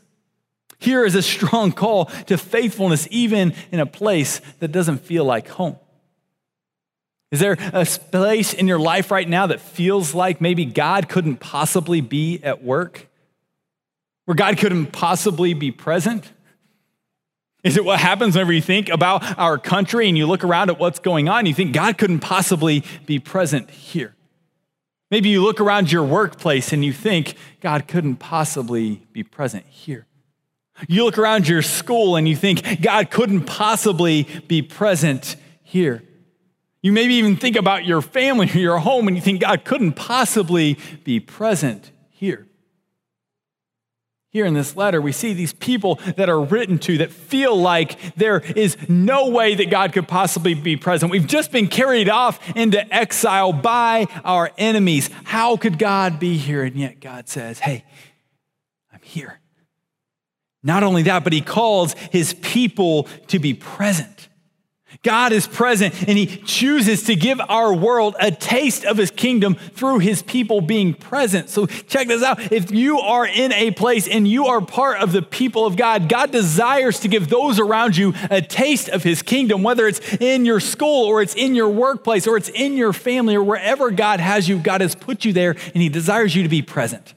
Here 0.78 1.04
is 1.04 1.14
a 1.14 1.22
strong 1.22 1.72
call 1.72 2.06
to 2.26 2.36
faithfulness, 2.38 3.08
even 3.10 3.54
in 3.70 3.80
a 3.80 3.86
place 3.86 4.40
that 4.60 4.72
doesn't 4.72 4.98
feel 4.98 5.24
like 5.24 5.48
home. 5.48 5.76
Is 7.34 7.40
there 7.40 7.56
a 7.72 7.84
place 7.84 8.54
in 8.54 8.68
your 8.68 8.78
life 8.78 9.10
right 9.10 9.28
now 9.28 9.48
that 9.48 9.60
feels 9.60 10.14
like 10.14 10.40
maybe 10.40 10.64
God 10.64 11.08
couldn't 11.08 11.38
possibly 11.38 12.00
be 12.00 12.40
at 12.44 12.62
work? 12.62 13.08
Where 14.24 14.36
God 14.36 14.56
couldn't 14.56 14.92
possibly 14.92 15.52
be 15.52 15.72
present? 15.72 16.30
Is 17.64 17.76
it 17.76 17.84
what 17.84 17.98
happens 17.98 18.36
whenever 18.36 18.52
you 18.52 18.62
think 18.62 18.88
about 18.88 19.36
our 19.36 19.58
country 19.58 20.06
and 20.06 20.16
you 20.16 20.28
look 20.28 20.44
around 20.44 20.70
at 20.70 20.78
what's 20.78 21.00
going 21.00 21.28
on? 21.28 21.44
You 21.44 21.54
think 21.54 21.72
God 21.72 21.98
couldn't 21.98 22.20
possibly 22.20 22.84
be 23.04 23.18
present 23.18 23.68
here. 23.68 24.14
Maybe 25.10 25.28
you 25.28 25.42
look 25.42 25.60
around 25.60 25.90
your 25.90 26.04
workplace 26.04 26.72
and 26.72 26.84
you 26.84 26.92
think 26.92 27.34
God 27.60 27.88
couldn't 27.88 28.18
possibly 28.18 29.02
be 29.12 29.24
present 29.24 29.66
here. 29.66 30.06
You 30.86 31.04
look 31.04 31.18
around 31.18 31.48
your 31.48 31.62
school 31.62 32.14
and 32.14 32.28
you 32.28 32.36
think 32.36 32.80
God 32.80 33.10
couldn't 33.10 33.46
possibly 33.46 34.28
be 34.46 34.62
present 34.62 35.34
here. 35.64 36.04
You 36.84 36.92
maybe 36.92 37.14
even 37.14 37.36
think 37.36 37.56
about 37.56 37.86
your 37.86 38.02
family 38.02 38.46
or 38.52 38.58
your 38.58 38.78
home 38.78 39.08
and 39.08 39.16
you 39.16 39.22
think 39.22 39.40
God 39.40 39.64
couldn't 39.64 39.94
possibly 39.94 40.78
be 41.02 41.18
present 41.18 41.90
here. 42.10 42.46
Here 44.28 44.44
in 44.44 44.52
this 44.52 44.76
letter, 44.76 45.00
we 45.00 45.10
see 45.10 45.32
these 45.32 45.54
people 45.54 45.98
that 46.16 46.28
are 46.28 46.42
written 46.42 46.78
to 46.80 46.98
that 46.98 47.10
feel 47.10 47.56
like 47.56 47.98
there 48.16 48.40
is 48.40 48.76
no 48.86 49.30
way 49.30 49.54
that 49.54 49.70
God 49.70 49.94
could 49.94 50.06
possibly 50.06 50.52
be 50.52 50.76
present. 50.76 51.10
We've 51.10 51.26
just 51.26 51.50
been 51.50 51.68
carried 51.68 52.10
off 52.10 52.38
into 52.54 52.94
exile 52.94 53.54
by 53.54 54.06
our 54.22 54.50
enemies. 54.58 55.08
How 55.24 55.56
could 55.56 55.78
God 55.78 56.20
be 56.20 56.36
here? 56.36 56.64
And 56.64 56.76
yet 56.76 57.00
God 57.00 57.30
says, 57.30 57.60
Hey, 57.60 57.86
I'm 58.92 59.00
here. 59.00 59.40
Not 60.62 60.82
only 60.82 61.04
that, 61.04 61.24
but 61.24 61.32
He 61.32 61.40
calls 61.40 61.94
His 61.94 62.34
people 62.34 63.04
to 63.28 63.38
be 63.38 63.54
present. 63.54 64.28
God 65.04 65.32
is 65.32 65.46
present 65.46 65.94
and 66.08 66.18
he 66.18 66.26
chooses 66.26 67.04
to 67.04 67.14
give 67.14 67.40
our 67.48 67.72
world 67.72 68.16
a 68.18 68.30
taste 68.30 68.84
of 68.84 68.96
his 68.96 69.10
kingdom 69.10 69.54
through 69.54 70.00
his 70.00 70.22
people 70.22 70.60
being 70.60 70.94
present. 70.94 71.50
So 71.50 71.66
check 71.66 72.08
this 72.08 72.22
out. 72.22 72.50
If 72.50 72.72
you 72.72 72.98
are 72.98 73.26
in 73.26 73.52
a 73.52 73.70
place 73.70 74.08
and 74.08 74.26
you 74.26 74.46
are 74.46 74.60
part 74.60 75.00
of 75.00 75.12
the 75.12 75.22
people 75.22 75.66
of 75.66 75.76
God, 75.76 76.08
God 76.08 76.32
desires 76.32 76.98
to 77.00 77.08
give 77.08 77.28
those 77.28 77.60
around 77.60 77.96
you 77.96 78.14
a 78.30 78.40
taste 78.40 78.88
of 78.88 79.02
his 79.02 79.22
kingdom, 79.22 79.62
whether 79.62 79.86
it's 79.86 80.00
in 80.14 80.44
your 80.44 80.58
school 80.58 81.04
or 81.04 81.22
it's 81.22 81.34
in 81.34 81.54
your 81.54 81.68
workplace 81.68 82.26
or 82.26 82.36
it's 82.36 82.48
in 82.48 82.76
your 82.76 82.92
family 82.92 83.36
or 83.36 83.44
wherever 83.44 83.90
God 83.90 84.20
has 84.20 84.48
you, 84.48 84.58
God 84.58 84.80
has 84.80 84.94
put 84.94 85.24
you 85.24 85.32
there 85.32 85.50
and 85.50 85.82
he 85.82 85.88
desires 85.88 86.34
you 86.34 86.42
to 86.42 86.48
be 86.48 86.62
present. 86.62 87.14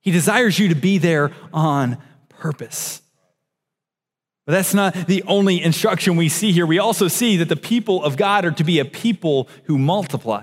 He 0.00 0.10
desires 0.10 0.58
you 0.58 0.68
to 0.70 0.74
be 0.74 0.96
there 0.96 1.30
on 1.52 1.98
purpose. 2.30 3.02
But 4.50 4.56
that's 4.56 4.74
not 4.74 4.94
the 5.06 5.22
only 5.28 5.62
instruction 5.62 6.16
we 6.16 6.28
see 6.28 6.50
here. 6.50 6.66
We 6.66 6.80
also 6.80 7.06
see 7.06 7.36
that 7.36 7.48
the 7.48 7.54
people 7.54 8.02
of 8.02 8.16
God 8.16 8.44
are 8.44 8.50
to 8.50 8.64
be 8.64 8.80
a 8.80 8.84
people 8.84 9.48
who 9.66 9.78
multiply. 9.78 10.42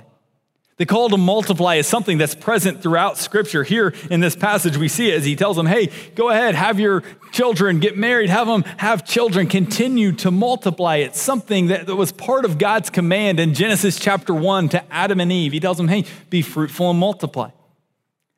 The 0.77 0.85
call 0.85 1.09
to 1.09 1.17
multiply 1.17 1.75
is 1.75 1.87
something 1.87 2.17
that's 2.17 2.33
present 2.33 2.81
throughout 2.81 3.17
Scripture. 3.17 3.65
Here 3.65 3.93
in 4.09 4.21
this 4.21 4.33
passage, 4.33 4.77
we 4.77 4.87
see 4.87 5.11
it 5.11 5.15
as 5.15 5.25
he 5.25 5.35
tells 5.35 5.57
them, 5.57 5.65
hey, 5.65 5.91
go 6.15 6.29
ahead, 6.29 6.55
have 6.55 6.79
your 6.79 7.03
children, 7.33 7.81
get 7.81 7.97
married, 7.97 8.29
have 8.29 8.47
them 8.47 8.63
have 8.77 9.05
children, 9.05 9.45
continue 9.45 10.13
to 10.13 10.31
multiply. 10.31 10.95
It's 10.97 11.19
something 11.19 11.67
that 11.67 11.87
was 11.87 12.13
part 12.13 12.45
of 12.45 12.57
God's 12.57 12.89
command 12.89 13.41
in 13.41 13.53
Genesis 13.53 13.99
chapter 13.99 14.33
1 14.33 14.69
to 14.69 14.93
Adam 14.93 15.19
and 15.19 15.33
Eve. 15.33 15.51
He 15.51 15.59
tells 15.59 15.75
them, 15.75 15.89
hey, 15.89 16.05
be 16.29 16.41
fruitful 16.41 16.91
and 16.91 16.97
multiply. 16.97 17.49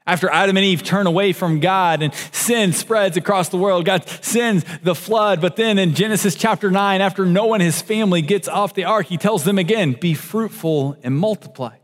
After 0.05 0.29
Adam 0.31 0.57
and 0.57 0.65
Eve 0.65 0.83
turn 0.83 1.05
away 1.05 1.33
from 1.33 1.59
God 1.59 2.01
and 2.01 2.13
sin 2.31 2.73
spreads 2.73 3.15
across 3.15 3.49
the 3.49 3.57
world, 3.57 3.85
God 3.85 4.07
sends 4.23 4.65
the 4.81 4.95
flood. 4.95 5.39
But 5.39 5.55
then 5.55 5.77
in 5.77 5.93
Genesis 5.93 6.33
chapter 6.35 6.71
9, 6.71 7.01
after 7.01 7.25
Noah 7.25 7.53
and 7.53 7.63
his 7.63 7.81
family 7.81 8.21
gets 8.21 8.47
off 8.47 8.73
the 8.73 8.85
ark, 8.85 9.05
he 9.05 9.17
tells 9.17 9.43
them 9.43 9.59
again, 9.59 9.93
be 9.93 10.15
fruitful 10.15 10.97
and 11.03 11.15
multiply. 11.15 11.75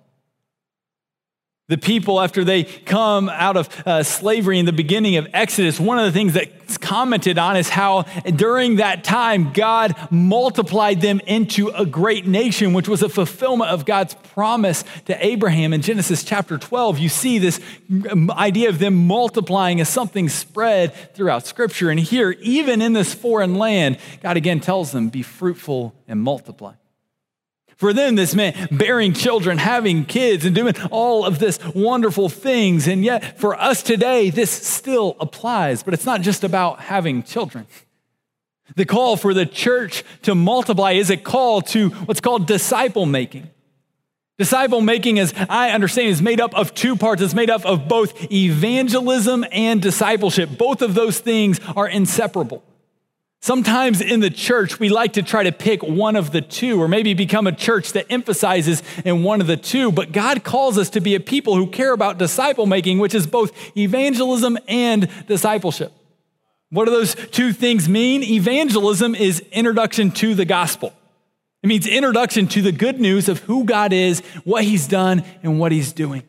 The 1.67 1.79
people, 1.79 2.21
after 2.21 2.43
they 2.43 2.63
come 2.63 3.27
out 3.27 3.57
of 3.57 3.87
uh, 3.87 4.03
slavery 4.03 4.59
in 4.59 4.67
the 4.67 4.73
beginning 4.73 5.15
of 5.15 5.27
Exodus, 5.33 5.79
one 5.79 5.97
of 5.97 6.05
the 6.05 6.11
things 6.11 6.33
that's 6.33 6.77
commented 6.77 7.39
on 7.39 7.57
is 7.57 7.69
how 7.69 8.03
during 8.35 8.75
that 8.75 9.03
time 9.03 9.51
God 9.51 9.95
multiplied 10.11 11.01
them 11.01 11.21
into 11.25 11.69
a 11.69 11.83
great 11.83 12.27
nation, 12.27 12.73
which 12.73 12.87
was 12.87 13.01
a 13.01 13.09
fulfillment 13.09 13.71
of 13.71 13.83
God's 13.83 14.13
promise 14.13 14.83
to 15.05 15.25
Abraham. 15.25 15.73
In 15.73 15.81
Genesis 15.81 16.23
chapter 16.23 16.59
12, 16.59 16.99
you 16.99 17.09
see 17.09 17.39
this 17.39 17.59
idea 18.29 18.69
of 18.69 18.77
them 18.77 19.07
multiplying 19.07 19.81
as 19.81 19.89
something 19.89 20.29
spread 20.29 20.93
throughout 21.15 21.47
Scripture. 21.47 21.89
And 21.89 21.99
here, 21.99 22.29
even 22.41 22.79
in 22.79 22.93
this 22.93 23.15
foreign 23.15 23.55
land, 23.55 23.97
God 24.21 24.37
again 24.37 24.59
tells 24.59 24.91
them, 24.91 25.09
be 25.09 25.23
fruitful 25.23 25.95
and 26.07 26.21
multiply. 26.21 26.73
For 27.75 27.91
them, 27.91 28.15
this 28.15 28.33
meant 28.33 28.77
bearing 28.77 29.13
children, 29.13 29.57
having 29.57 30.05
kids, 30.05 30.45
and 30.45 30.55
doing 30.55 30.75
all 30.91 31.25
of 31.25 31.39
this 31.39 31.59
wonderful 31.75 32.29
things. 32.29 32.87
And 32.87 33.03
yet, 33.03 33.37
for 33.37 33.59
us 33.59 33.83
today, 33.83 34.29
this 34.29 34.49
still 34.49 35.17
applies, 35.19 35.83
but 35.83 35.93
it's 35.93 36.05
not 36.05 36.21
just 36.21 36.43
about 36.43 36.79
having 36.79 37.23
children. 37.23 37.67
The 38.75 38.85
call 38.85 39.17
for 39.17 39.33
the 39.33 39.45
church 39.45 40.03
to 40.23 40.35
multiply 40.35 40.93
is 40.93 41.09
a 41.09 41.17
call 41.17 41.61
to 41.63 41.89
what's 41.89 42.21
called 42.21 42.47
disciple 42.47 43.05
making. 43.05 43.49
Disciple 44.37 44.81
making, 44.81 45.19
as 45.19 45.33
I 45.49 45.69
understand, 45.69 46.09
is 46.09 46.21
made 46.21 46.41
up 46.41 46.53
of 46.55 46.73
two 46.73 46.95
parts. 46.95 47.21
It's 47.21 47.33
made 47.33 47.49
up 47.49 47.65
of 47.65 47.87
both 47.87 48.31
evangelism 48.31 49.45
and 49.51 49.81
discipleship. 49.81 50.57
Both 50.57 50.81
of 50.81 50.93
those 50.93 51.19
things 51.19 51.59
are 51.75 51.87
inseparable. 51.87 52.63
Sometimes 53.45 54.01
in 54.01 54.21
the 54.21 54.31
church, 54.31 54.79
we 54.79 54.89
like 54.89 55.13
to 55.13 55.21
try 55.21 55.43
to 55.43 55.51
pick 55.51 55.83
one 55.83 56.15
of 56.15 56.31
the 56.31 56.41
two, 56.41 56.81
or 56.81 56.87
maybe 56.87 57.13
become 57.13 57.45
a 57.45 57.51
church 57.51 57.91
that 57.93 58.07
emphasizes 58.09 58.81
in 59.05 59.21
one 59.21 59.39
of 59.39 59.45
the 59.45 59.55
two. 59.55 59.91
But 59.91 60.11
God 60.11 60.43
calls 60.43 60.79
us 60.79 60.89
to 60.89 60.99
be 60.99 61.13
a 61.13 61.19
people 61.19 61.55
who 61.55 61.67
care 61.67 61.93
about 61.93 62.17
disciple 62.17 62.65
making, 62.65 62.97
which 62.97 63.13
is 63.13 63.27
both 63.27 63.51
evangelism 63.77 64.57
and 64.67 65.07
discipleship. 65.27 65.93
What 66.71 66.85
do 66.85 66.91
those 66.91 67.13
two 67.13 67.53
things 67.53 67.87
mean? 67.87 68.23
Evangelism 68.23 69.13
is 69.13 69.41
introduction 69.51 70.09
to 70.13 70.33
the 70.33 70.45
gospel. 70.45 70.91
It 71.61 71.67
means 71.67 71.85
introduction 71.85 72.47
to 72.47 72.63
the 72.63 72.71
good 72.71 72.99
news 72.99 73.29
of 73.29 73.41
who 73.41 73.63
God 73.63 73.93
is, 73.93 74.21
what 74.43 74.63
he's 74.63 74.87
done, 74.87 75.23
and 75.43 75.59
what 75.59 75.71
he's 75.71 75.93
doing. 75.93 76.23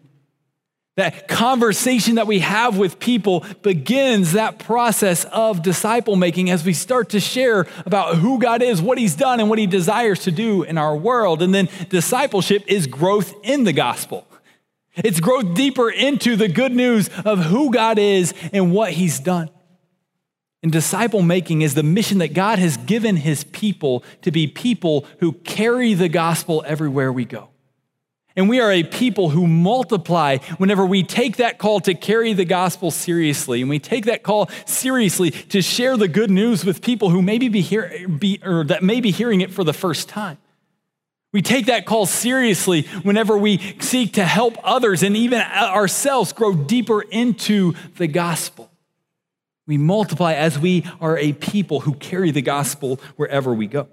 That 0.97 1.29
conversation 1.29 2.15
that 2.15 2.27
we 2.27 2.39
have 2.39 2.79
with 2.79 2.99
people 2.99 3.45
begins 3.63 4.33
that 4.33 4.59
process 4.59 5.27
of 5.27 5.63
disciple 5.63 6.17
making 6.17 6.49
as 6.49 6.65
we 6.65 6.73
start 6.73 7.11
to 7.11 7.21
share 7.21 7.67
about 7.85 8.17
who 8.17 8.39
God 8.39 8.63
is, 8.63 8.81
what 8.81 8.97
He's 8.97 9.15
done, 9.15 9.39
and 9.39 9.51
what 9.51 9.59
He 9.59 9.67
desires 9.67 10.21
to 10.25 10.31
do 10.31 10.63
in 10.63 10.79
our 10.79 10.97
world. 10.97 11.43
And 11.43 11.55
then 11.55 11.69
discipleship 11.91 12.65
is 12.67 12.87
growth 12.87 13.35
in 13.43 13.65
the 13.65 13.75
gospel. 13.75 14.27
It's 14.97 15.21
growth 15.21 15.55
deeper 15.55 15.91
into 15.91 16.35
the 16.35 16.49
good 16.49 16.73
news 16.73 17.11
of 17.27 17.41
who 17.41 17.71
God 17.71 17.99
is 17.99 18.33
and 18.55 18.73
what 18.73 18.93
He's 18.93 19.21
done. 19.21 19.51
And 20.63 20.73
disciple 20.73 21.21
making 21.21 21.61
is 21.61 21.75
the 21.75 21.83
mission 21.83 22.19
that 22.19 22.33
God 22.33 22.59
has 22.59 22.79
given 22.79 23.17
His 23.17 23.45
people 23.45 24.03
to 24.23 24.31
be 24.31 24.47
people 24.47 25.05
who 25.21 25.33
carry 25.33 25.93
the 25.93 26.09
gospel 26.09 26.65
everywhere 26.67 27.13
we 27.13 27.27
go. 27.27 27.51
And 28.37 28.51
we 28.51 28.61
are 28.61 28.71
a 28.71 28.83
people 28.83 29.31
who 29.31 29.47
multiply 29.47 30.37
whenever 30.59 30.85
we 30.85 31.03
take 31.03 31.39
that 31.39 31.59
call 31.59 31.81
to 31.81 31.95
carry 31.95 32.35
the 32.35 32.45
gospel 32.45 32.91
seriously. 32.91 33.63
And 33.63 33.71
we 33.71 33.79
take 33.79 34.05
that 34.05 34.23
call 34.23 34.51
seriously 34.67 35.31
to 35.31 35.63
share 35.63 35.97
the 35.97 36.07
good 36.07 36.31
news 36.31 36.63
with 36.63 36.83
people 36.83 37.09
who 37.09 37.23
maybe 37.23 37.49
be, 37.49 37.63
hear, 37.63 38.07
be 38.07 38.39
or 38.45 38.63
that 38.65 38.83
may 38.83 39.01
be 39.01 39.11
hearing 39.11 39.41
it 39.41 39.51
for 39.51 39.65
the 39.65 39.73
first 39.73 40.11
time. 40.11 40.37
We 41.33 41.41
take 41.41 41.67
that 41.67 41.87
call 41.87 42.05
seriously 42.05 42.83
whenever 43.03 43.37
we 43.37 43.59
seek 43.81 44.15
to 44.15 44.25
help 44.25 44.57
others 44.63 45.03
and 45.03 45.17
even 45.17 45.41
ourselves 45.41 46.33
grow 46.33 46.55
deeper 46.55 47.03
into 47.03 47.75
the 47.97 48.07
gospel. 48.07 48.71
We 49.67 49.79
multiply 49.79 50.35
as 50.35 50.59
we 50.59 50.85
are 51.01 51.19
a 51.19 51.33
people 51.33 51.81
who 51.81 51.95
carry 51.95 52.31
the 52.31 52.43
gospel 52.43 53.01
wherever 53.17 53.53
we 53.53 53.67
go. 53.67 53.89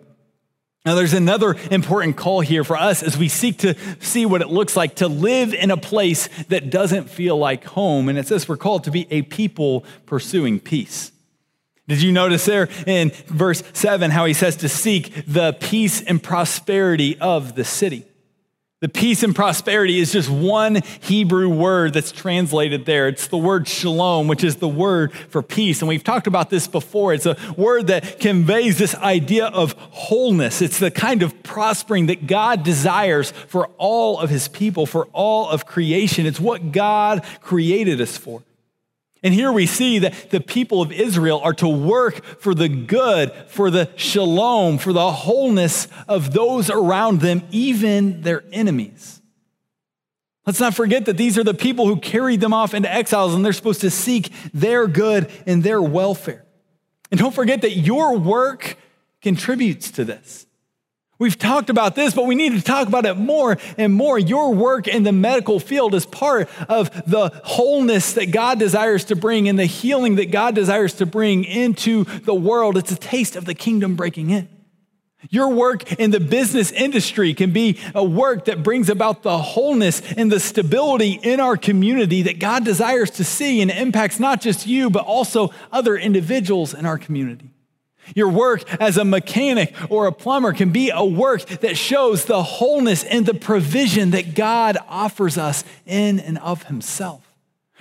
Now, 0.86 0.96
there's 0.96 1.14
another 1.14 1.56
important 1.72 2.18
call 2.18 2.42
here 2.42 2.66
for 2.66 2.76
us 2.76 3.04
as 3.04 3.18
we 3.18 3.30
seek 3.30 3.60
to 3.60 3.76
see 4.02 4.26
what 4.26 4.42
it 4.42 4.50
looks 4.50 4.76
like 4.76 4.96
to 4.96 5.08
live 5.08 5.54
in 5.54 5.72
a 5.72 5.78
place 5.78 6.28
that 6.50 6.70
doesn't 6.70 7.10
feel 7.10 7.38
like 7.38 7.64
home. 7.64 8.10
And 8.10 8.20
it 8.20 8.28
says 8.28 8.50
we're 8.50 8.58
called 8.58 8.84
to 8.84 8.92
be 8.92 9.08
a 9.10 9.22
people 9.22 9.86
pursuing 10.06 10.60
peace. 10.60 11.14
Did 11.88 12.02
you 12.02 12.12
notice 12.12 12.46
there 12.46 12.68
in 12.86 13.12
verse 13.28 13.64
7 13.72 14.12
how 14.12 14.26
he 14.26 14.34
says 14.34 14.58
to 14.58 14.70
seek 14.70 15.26
the 15.26 15.54
peace 15.54 16.02
and 16.02 16.22
prosperity 16.22 17.18
of 17.20 17.56
the 17.56 17.64
city? 17.64 18.06
The 18.84 18.90
peace 18.90 19.24
and 19.24 19.34
prosperity 19.34 19.98
is 19.98 20.12
just 20.12 20.30
one 20.30 20.82
Hebrew 21.00 21.48
word 21.48 21.94
that's 21.94 22.12
translated 22.12 22.84
there. 22.84 23.08
It's 23.08 23.28
the 23.28 23.38
word 23.38 23.66
shalom, 23.66 24.28
which 24.28 24.44
is 24.44 24.58
the 24.58 24.68
word 24.68 25.14
for 25.14 25.42
peace. 25.42 25.82
And 25.82 25.88
we've 25.88 26.04
talked 26.04 26.28
about 26.28 26.50
this 26.50 26.68
before. 26.68 27.14
It's 27.14 27.26
a 27.26 27.38
word 27.56 27.88
that 27.88 28.20
conveys 28.20 28.78
this 28.78 28.94
idea 28.96 29.46
of 29.46 29.72
wholeness. 29.92 30.62
It's 30.62 30.80
the 30.80 30.92
kind 30.92 31.24
of 31.24 31.44
prospering 31.44 32.08
that 32.08 32.28
God 32.28 32.64
desires 32.64 33.32
for 33.32 33.68
all 33.78 34.20
of 34.20 34.30
his 34.30 34.50
people, 34.50 34.86
for 34.86 35.06
all 35.14 35.48
of 35.48 35.66
creation. 35.66 36.26
It's 36.26 36.42
what 36.42 36.74
God 36.74 37.24
created 37.40 38.02
us 38.02 38.18
for. 38.18 38.44
And 39.24 39.34
here 39.34 39.54
we 39.54 39.66
see 39.66 40.00
that 40.00 40.32
the 40.32 40.42
people 40.42 40.82
of 40.82 40.92
Israel 40.92 41.40
are 41.42 41.54
to 41.54 41.68
work 41.68 42.24
for 42.42 42.54
the 42.54 42.68
good, 42.68 43.32
for 43.48 43.72
the 43.72 43.90
shalom, 43.96 44.78
for 44.78 44.92
the 44.92 45.12
wholeness 45.12 45.88
of 46.10 46.34
those 46.34 46.70
around 46.70 47.22
them, 47.22 47.42
even 47.50 48.22
their 48.22 48.44
enemies. 48.52 49.22
Let's 50.46 50.60
not 50.60 50.74
forget 50.74 51.06
that 51.06 51.16
these 51.16 51.38
are 51.38 51.44
the 51.44 51.54
people 51.54 51.88
who 51.88 51.98
carried 51.98 52.42
them 52.42 52.54
off 52.54 52.74
into 52.74 52.94
exiles, 52.94 53.34
and 53.34 53.46
they're 53.46 53.54
supposed 53.54 53.82
to 53.82 53.90
seek 53.90 54.30
their 54.54 54.88
good 54.88 55.32
and 55.48 55.64
their 55.64 55.82
welfare. 55.82 56.46
And 57.10 57.20
don't 57.20 57.34
forget 57.34 57.62
that 57.62 57.78
your 57.78 58.18
work 58.18 58.78
contributes 59.22 59.90
to 59.92 60.04
this. 60.04 60.46
We've 61.24 61.40
talked 61.40 61.70
about 61.70 61.96
this, 61.96 62.14
but 62.14 62.26
we 62.26 62.36
need 62.36 62.52
to 62.52 62.62
talk 62.62 62.90
about 62.90 63.06
it 63.06 63.14
more 63.14 63.58
and 63.78 63.94
more. 63.94 64.20
Your 64.20 64.54
work 64.54 64.90
in 64.90 65.04
the 65.04 65.14
medical 65.14 65.58
field 65.58 65.96
is 65.96 66.06
part 66.06 66.50
of 66.68 66.92
the 67.10 67.30
wholeness 67.46 68.12
that 68.16 68.32
God 68.32 68.60
desires 68.60 69.06
to 69.06 69.16
bring 69.16 69.48
and 69.48 69.58
the 69.58 69.66
healing 69.66 70.16
that 70.16 70.32
God 70.32 70.54
desires 70.54 70.96
to 70.96 71.06
bring 71.06 71.46
into 71.46 72.04
the 72.04 72.34
world. 72.34 72.76
It's 72.76 72.92
a 72.92 72.98
taste 72.98 73.38
of 73.38 73.46
the 73.46 73.56
kingdom 73.56 73.96
breaking 73.96 74.32
in. 74.32 74.50
Your 75.30 75.48
work 75.48 75.94
in 75.94 76.12
the 76.12 76.20
business 76.20 76.74
industry 76.74 77.34
can 77.34 77.52
be 77.52 77.80
a 77.96 78.04
work 78.04 78.44
that 78.46 78.62
brings 78.62 78.90
about 78.90 79.24
the 79.24 79.38
wholeness 79.38 80.02
and 80.18 80.30
the 80.30 80.42
stability 80.42 81.22
in 81.24 81.40
our 81.40 81.56
community 81.56 82.24
that 82.24 82.40
God 82.40 82.66
desires 82.66 83.12
to 83.12 83.24
see 83.24 83.62
and 83.62 83.72
impacts 83.72 84.20
not 84.20 84.42
just 84.42 84.68
you, 84.68 84.90
but 84.90 85.06
also 85.06 85.54
other 85.72 85.96
individuals 85.96 86.74
in 86.74 86.86
our 86.86 86.98
community. 86.98 87.53
Your 88.16 88.30
work 88.30 88.64
as 88.82 88.98
a 88.98 89.06
mechanic 89.06 89.74
or 89.90 90.08
a 90.08 90.12
plumber 90.12 90.54
can 90.54 90.72
be 90.72 90.90
a 90.90 91.04
work 91.04 91.46
that 91.46 91.78
shows 91.78 92.26
the 92.26 92.44
wholeness 92.44 93.04
and 93.04 93.26
the 93.26 93.34
provision 93.34 94.12
that 94.12 94.36
God 94.36 94.78
offers 94.88 95.38
us 95.38 95.64
in 95.86 96.20
and 96.20 96.38
of 96.40 96.64
Himself. 96.64 97.24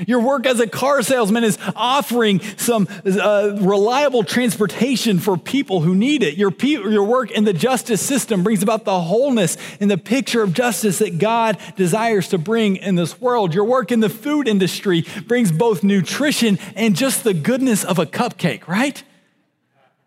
Your 0.07 0.21
work 0.21 0.47
as 0.47 0.59
a 0.59 0.67
car 0.67 1.03
salesman 1.03 1.45
is 1.45 1.59
offering 1.77 2.41
some 2.57 2.89
uh, 3.05 3.59
reliable 3.61 4.25
transportation 4.25 5.19
for 5.19 5.37
people 5.37 5.83
who 5.83 5.95
need 5.95 6.23
it. 6.23 6.37
Your, 6.37 6.51
pe- 6.51 6.69
your 6.69 7.05
work 7.05 7.31
in 7.31 7.45
the 7.45 7.53
justice 7.53 8.01
system 8.01 8.43
brings 8.43 8.63
about 8.63 8.85
the 8.85 9.01
wholeness 9.01 9.59
and 9.81 9.91
the 9.91 9.99
picture 9.99 10.43
of 10.43 10.55
justice 10.55 10.99
that 10.99 11.19
God 11.19 11.59
desires 11.77 12.29
to 12.29 12.39
bring 12.39 12.77
in 12.77 12.95
this 12.95 13.21
world. 13.21 13.55
Your 13.55 13.65
work 13.65 13.93
in 13.93 14.01
the 14.01 14.09
food 14.09 14.49
industry 14.49 15.05
brings 15.27 15.53
both 15.53 15.85
nutrition 15.85 16.59
and 16.75 16.97
just 16.97 17.23
the 17.23 17.35
goodness 17.35 17.85
of 17.85 17.99
a 17.99 18.07
cupcake, 18.07 18.67
right? 18.67 19.05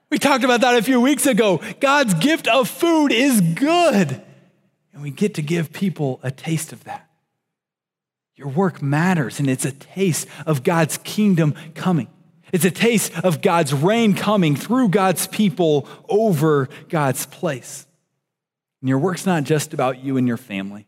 We 0.10 0.20
talked 0.20 0.44
about 0.44 0.62
that 0.62 0.78
a 0.78 0.84
few 0.84 1.02
weeks 1.02 1.26
ago. 1.26 1.62
God's 1.80 2.14
gift 2.14 2.48
of 2.48 2.70
food 2.70 3.12
is 3.12 3.42
good. 3.42 4.22
And 4.94 5.02
we 5.02 5.10
get 5.10 5.36
to 5.36 5.42
give 5.42 5.74
people 5.74 6.20
a 6.24 6.32
taste 6.32 6.72
of 6.72 6.84
that. 6.86 7.10
Your 8.36 8.48
work 8.50 8.82
matters, 8.82 9.40
and 9.40 9.50
it's 9.50 9.66
a 9.66 9.72
taste 9.72 10.28
of 10.46 10.64
God's 10.64 10.98
kingdom 11.00 11.54
coming. 11.74 12.08
It's 12.52 12.66
a 12.66 12.72
taste 12.72 13.18
of 13.24 13.42
God's 13.42 13.74
reign 13.74 14.14
coming 14.14 14.56
through 14.56 14.90
God's 14.90 15.28
people 15.28 15.88
over 16.08 16.70
God's 16.90 17.26
place. 17.26 17.88
And 18.82 18.90
your 18.90 19.00
work's 19.00 19.26
not 19.26 19.44
just 19.44 19.74
about 19.74 20.04
you 20.04 20.18
and 20.18 20.28
your 20.28 20.38
family, 20.38 20.88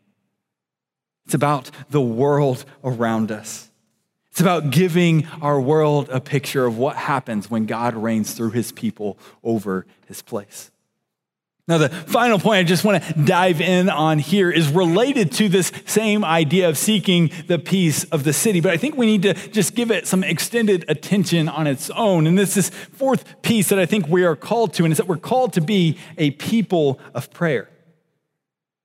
it's 1.26 1.34
about 1.34 1.70
the 1.90 2.00
world 2.00 2.64
around 2.84 3.30
us. 3.30 3.70
It's 4.38 4.42
about 4.44 4.70
giving 4.70 5.26
our 5.42 5.60
world 5.60 6.10
a 6.10 6.20
picture 6.20 6.64
of 6.64 6.78
what 6.78 6.94
happens 6.94 7.50
when 7.50 7.66
God 7.66 7.96
reigns 7.96 8.34
through 8.34 8.52
his 8.52 8.70
people 8.70 9.18
over 9.42 9.84
his 10.06 10.22
place. 10.22 10.70
Now, 11.66 11.78
the 11.78 11.88
final 11.88 12.38
point 12.38 12.60
I 12.60 12.62
just 12.62 12.84
want 12.84 13.02
to 13.02 13.14
dive 13.14 13.60
in 13.60 13.90
on 13.90 14.20
here 14.20 14.48
is 14.48 14.68
related 14.68 15.32
to 15.32 15.48
this 15.48 15.72
same 15.86 16.24
idea 16.24 16.68
of 16.68 16.78
seeking 16.78 17.32
the 17.48 17.58
peace 17.58 18.04
of 18.04 18.22
the 18.22 18.32
city, 18.32 18.60
but 18.60 18.70
I 18.70 18.76
think 18.76 18.96
we 18.96 19.06
need 19.06 19.22
to 19.22 19.34
just 19.34 19.74
give 19.74 19.90
it 19.90 20.06
some 20.06 20.22
extended 20.22 20.84
attention 20.86 21.48
on 21.48 21.66
its 21.66 21.90
own. 21.90 22.28
And 22.28 22.38
this 22.38 22.56
is 22.56 22.70
fourth 22.70 23.42
piece 23.42 23.70
that 23.70 23.80
I 23.80 23.86
think 23.86 24.06
we 24.06 24.22
are 24.22 24.36
called 24.36 24.72
to, 24.74 24.84
and 24.84 24.92
it's 24.92 24.98
that 24.98 25.08
we're 25.08 25.16
called 25.16 25.54
to 25.54 25.60
be 25.60 25.98
a 26.16 26.30
people 26.30 27.00
of 27.12 27.32
prayer. 27.32 27.70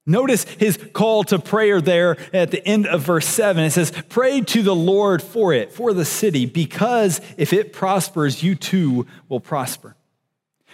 Notice 0.06 0.44
his 0.44 0.78
call 0.92 1.24
to 1.26 1.40
prayer 1.40 1.80
there 1.80 2.18
at 2.34 2.52
the 2.52 2.66
end 2.68 2.88
of 2.88 3.04
verse 3.04 3.26
7. 3.26 3.64
It 3.64 3.72
says, 3.72 3.92
Pray 4.10 4.42
to 4.42 4.62
the 4.62 4.76
Lord 4.76 5.22
for 5.22 5.54
it, 5.54 5.72
for 5.72 5.94
the 5.94 6.04
city, 6.04 6.46
because 6.46 7.22
if 7.38 7.54
it 7.54 7.72
prospers, 7.72 8.44
you 8.44 8.56
too 8.56 9.08
will 9.30 9.40
prosper. 9.40 9.96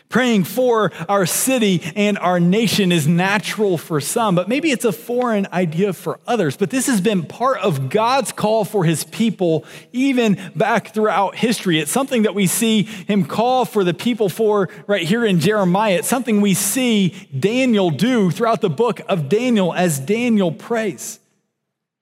Praying 0.10 0.46
for 0.46 0.92
our 1.08 1.28
city 1.28 1.84
and 1.96 2.18
our 2.18 2.40
nation 2.40 2.92
is 2.92 3.08
natural 3.08 3.78
for 3.78 4.02
some, 4.02 4.34
but 4.34 4.50
maybe 4.50 4.72
it's 4.72 4.84
a 4.84 4.92
foreign 4.92 5.46
idea 5.54 5.94
for 5.94 6.20
others. 6.26 6.58
But 6.58 6.72
this 6.72 6.88
has 6.88 7.00
been 7.00 7.22
part 7.22 7.60
of 7.60 7.92
God's 7.92 8.32
call 8.32 8.66
for 8.66 8.84
his 8.84 9.04
people, 9.04 9.66
even 9.94 10.52
back 10.56 10.96
throughout 10.96 11.36
history. 11.36 11.78
It's 11.78 11.92
something 11.92 12.24
that 12.24 12.34
we 12.34 12.48
see 12.48 12.84
him 12.84 13.24
call 13.24 13.66
for 13.66 13.84
the 13.84 13.94
people 13.94 14.30
for 14.30 14.70
right 14.88 15.04
here 15.08 15.24
in 15.24 15.40
Jeremiah. 15.40 15.98
It's 15.98 16.08
something 16.08 16.42
we 16.42 16.56
see 16.56 17.10
Daniel 17.38 17.92
do 17.92 18.32
throughout 18.32 18.62
the 18.62 18.70
book 18.72 19.02
of 19.08 19.30
Daniel 19.30 19.76
as 19.76 20.00
Daniel 20.00 20.52
prays. 20.52 21.20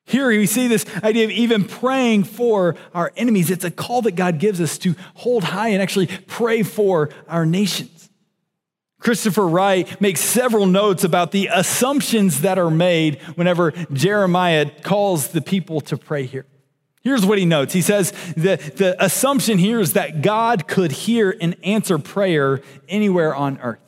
Here 0.05 0.29
we 0.29 0.45
see 0.45 0.69
this 0.69 0.85
idea 1.03 1.25
of 1.25 1.31
even 1.31 1.65
praying 1.65 2.23
for 2.23 2.77
our 2.93 3.11
enemies. 3.17 3.51
It's 3.51 3.65
a 3.65 3.71
call 3.71 4.01
that 4.03 4.13
God 4.13 4.39
gives 4.39 4.61
us 4.61 4.77
to 4.77 4.95
hold 5.15 5.43
high 5.43 5.67
and 5.69 5.81
actually 5.81 6.07
pray 6.07 6.63
for 6.63 7.09
our 7.27 7.45
nation. 7.45 7.89
Christopher 8.99 9.47
Wright 9.47 9.99
makes 10.01 10.21
several 10.21 10.65
notes 10.65 11.03
about 11.03 11.31
the 11.31 11.49
assumptions 11.51 12.41
that 12.41 12.57
are 12.57 12.71
made 12.71 13.21
whenever 13.35 13.71
Jeremiah 13.93 14.69
calls 14.81 15.29
the 15.29 15.41
people 15.41 15.81
to 15.81 15.97
pray 15.97 16.25
here. 16.25 16.45
Here's 17.03 17.25
what 17.25 17.37
he 17.37 17.45
notes. 17.45 17.73
He 17.73 17.81
says 17.81 18.11
the, 18.35 18.57
the 18.75 18.95
assumption 19.03 19.59
here 19.59 19.79
is 19.79 19.93
that 19.93 20.21
God 20.21 20.67
could 20.67 20.91
hear 20.91 21.35
and 21.39 21.55
answer 21.63 21.99
prayer 21.99 22.61
anywhere 22.89 23.35
on 23.35 23.59
earth. 23.59 23.79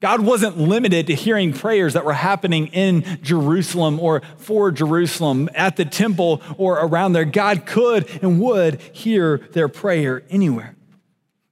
God 0.00 0.20
wasn't 0.20 0.56
limited 0.56 1.08
to 1.08 1.14
hearing 1.14 1.52
prayers 1.52 1.94
that 1.94 2.04
were 2.04 2.12
happening 2.12 2.68
in 2.68 3.18
Jerusalem 3.22 3.98
or 3.98 4.22
for 4.36 4.70
Jerusalem, 4.70 5.48
at 5.54 5.76
the 5.76 5.84
temple 5.84 6.42
or 6.58 6.74
around 6.78 7.12
there. 7.12 7.24
God 7.24 7.66
could 7.66 8.08
and 8.22 8.40
would 8.40 8.80
hear 8.92 9.38
their 9.52 9.68
prayer 9.68 10.22
anywhere 10.30 10.75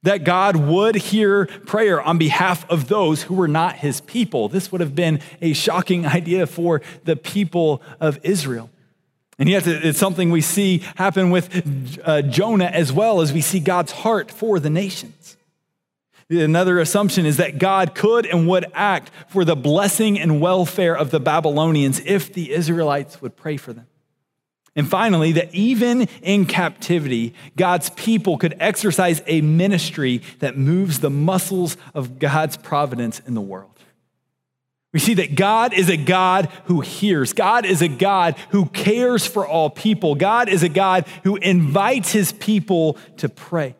that 0.05 0.23
God 0.23 0.55
would 0.55 0.95
hear 0.95 1.45
prayer 1.45 2.01
on 2.01 2.17
behalf 2.17 2.67
of 2.69 2.87
those 2.87 3.23
who 3.23 3.33
were 3.33 3.47
not 3.47 3.77
his 3.77 4.01
people. 4.01 4.47
This 4.47 4.71
would 4.71 4.81
have 4.81 4.95
been 4.95 5.19
a 5.41 5.53
shocking 5.53 6.05
idea 6.19 6.47
for 6.47 6.81
the 7.03 7.15
people 7.15 7.81
of 7.99 8.19
Israel. 8.23 8.69
And 9.37 9.49
yet, 9.49 9.67
it's 9.67 9.99
something 9.99 10.31
we 10.31 10.39
see 10.39 10.77
happen 10.95 11.29
with 11.29 11.99
uh, 12.05 12.21
Jonah 12.21 12.65
as 12.65 12.93
well 12.93 13.19
as 13.19 13.33
we 13.33 13.41
see 13.41 13.59
God's 13.59 13.91
heart 13.91 14.31
for 14.31 14.59
the 14.59 14.69
nations. 14.69 15.35
Another 16.29 16.79
assumption 16.79 17.25
is 17.25 17.37
that 17.37 17.59
God 17.59 17.93
could 17.93 18.25
and 18.25 18.47
would 18.47 18.65
act 18.73 19.11
for 19.27 19.43
the 19.43 19.55
blessing 19.55 20.17
and 20.19 20.39
welfare 20.39 20.95
of 20.97 21.11
the 21.11 21.19
Babylonians 21.19 22.01
if 22.05 22.33
the 22.33 22.51
Israelites 22.51 23.21
would 23.21 23.35
pray 23.35 23.57
for 23.57 23.73
them. 23.73 23.87
And 24.75 24.89
finally, 24.89 25.31
that 25.33 25.53
even 25.55 26.01
in 26.21 26.45
captivity, 26.45 27.33
God's 27.55 27.89
people 27.91 28.37
could 28.37 28.55
exercise 28.59 29.21
a 29.25 29.39
ministry 29.41 30.21
that 30.39 30.57
moves 30.57 30.99
the 30.99 31.09
muscles 31.09 31.77
of 31.93 32.19
God's 32.19 32.57
providence 32.57 33.21
in 33.25 33.35
the 33.35 33.41
world. 33.41 33.71
We 34.91 34.99
see 34.99 35.15
that 35.15 35.35
God 35.35 35.73
is 35.73 35.89
a 35.89 35.97
God 35.97 36.49
who 36.65 36.81
hears. 36.81 37.33
God 37.33 37.65
is 37.65 37.81
a 37.81 37.87
God 37.87 38.37
who 38.49 38.65
cares 38.65 39.25
for 39.25 39.45
all 39.45 39.69
people. 39.69 40.15
God 40.15 40.47
is 40.47 40.63
a 40.63 40.69
God 40.69 41.05
who 41.23 41.35
invites 41.35 42.11
his 42.11 42.31
people 42.31 42.97
to 43.17 43.27
pray. 43.27 43.75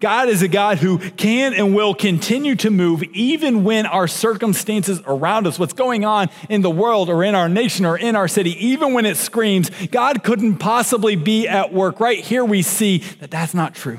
God 0.00 0.30
is 0.30 0.40
a 0.40 0.48
God 0.48 0.78
who 0.78 0.98
can 0.98 1.52
and 1.52 1.74
will 1.74 1.94
continue 1.94 2.56
to 2.56 2.70
move 2.70 3.02
even 3.12 3.64
when 3.64 3.84
our 3.84 4.08
circumstances 4.08 5.00
around 5.06 5.46
us, 5.46 5.58
what's 5.58 5.74
going 5.74 6.06
on 6.06 6.30
in 6.48 6.62
the 6.62 6.70
world 6.70 7.10
or 7.10 7.22
in 7.22 7.34
our 7.34 7.50
nation 7.50 7.84
or 7.84 7.98
in 7.98 8.16
our 8.16 8.26
city, 8.26 8.52
even 8.66 8.94
when 8.94 9.04
it 9.04 9.18
screams, 9.18 9.70
God 9.90 10.24
couldn't 10.24 10.56
possibly 10.56 11.16
be 11.16 11.46
at 11.46 11.72
work. 11.72 12.00
Right 12.00 12.18
here, 12.24 12.44
we 12.44 12.62
see 12.62 12.98
that 13.20 13.30
that's 13.30 13.52
not 13.52 13.74
true. 13.74 13.98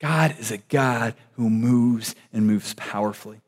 God 0.00 0.34
is 0.40 0.50
a 0.50 0.58
God 0.58 1.14
who 1.34 1.48
moves 1.48 2.16
and 2.32 2.44
moves 2.44 2.74
powerfully. 2.74 3.41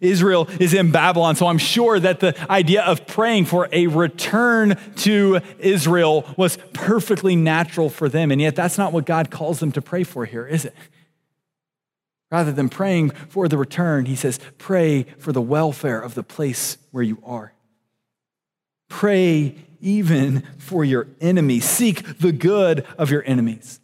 Israel 0.00 0.48
is 0.60 0.74
in 0.74 0.90
Babylon, 0.90 1.36
so 1.36 1.46
I'm 1.46 1.58
sure 1.58 1.98
that 1.98 2.20
the 2.20 2.34
idea 2.50 2.82
of 2.82 3.06
praying 3.06 3.46
for 3.46 3.68
a 3.72 3.86
return 3.86 4.78
to 4.96 5.40
Israel 5.58 6.24
was 6.36 6.58
perfectly 6.72 7.36
natural 7.36 7.90
for 7.90 8.08
them. 8.08 8.30
And 8.30 8.40
yet, 8.40 8.56
that's 8.56 8.78
not 8.78 8.92
what 8.92 9.06
God 9.06 9.30
calls 9.30 9.60
them 9.60 9.72
to 9.72 9.82
pray 9.82 10.04
for 10.04 10.24
here, 10.24 10.46
is 10.46 10.64
it? 10.64 10.74
Rather 12.30 12.52
than 12.52 12.68
praying 12.68 13.10
for 13.10 13.48
the 13.48 13.56
return, 13.56 14.06
he 14.06 14.16
says, 14.16 14.40
pray 14.58 15.04
for 15.18 15.32
the 15.32 15.40
welfare 15.40 16.00
of 16.00 16.14
the 16.14 16.24
place 16.24 16.76
where 16.90 17.04
you 17.04 17.22
are. 17.24 17.52
Pray 18.88 19.54
even 19.80 20.42
for 20.58 20.84
your 20.84 21.06
enemies. 21.20 21.64
Seek 21.64 22.18
the 22.18 22.32
good 22.32 22.84
of 22.98 23.10
your 23.10 23.22
enemies. 23.26 23.80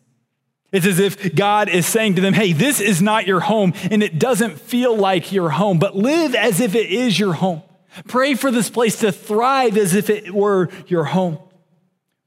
It's 0.72 0.86
as 0.86 0.98
if 0.98 1.34
God 1.34 1.68
is 1.68 1.86
saying 1.86 2.14
to 2.14 2.22
them, 2.22 2.32
hey, 2.32 2.54
this 2.54 2.80
is 2.80 3.02
not 3.02 3.26
your 3.26 3.40
home 3.40 3.74
and 3.90 4.02
it 4.02 4.18
doesn't 4.18 4.58
feel 4.58 4.96
like 4.96 5.30
your 5.30 5.50
home, 5.50 5.78
but 5.78 5.94
live 5.94 6.34
as 6.34 6.60
if 6.60 6.74
it 6.74 6.90
is 6.90 7.18
your 7.18 7.34
home. 7.34 7.62
Pray 8.08 8.34
for 8.34 8.50
this 8.50 8.70
place 8.70 9.00
to 9.00 9.12
thrive 9.12 9.76
as 9.76 9.94
if 9.94 10.08
it 10.08 10.32
were 10.32 10.70
your 10.86 11.04
home. 11.04 11.38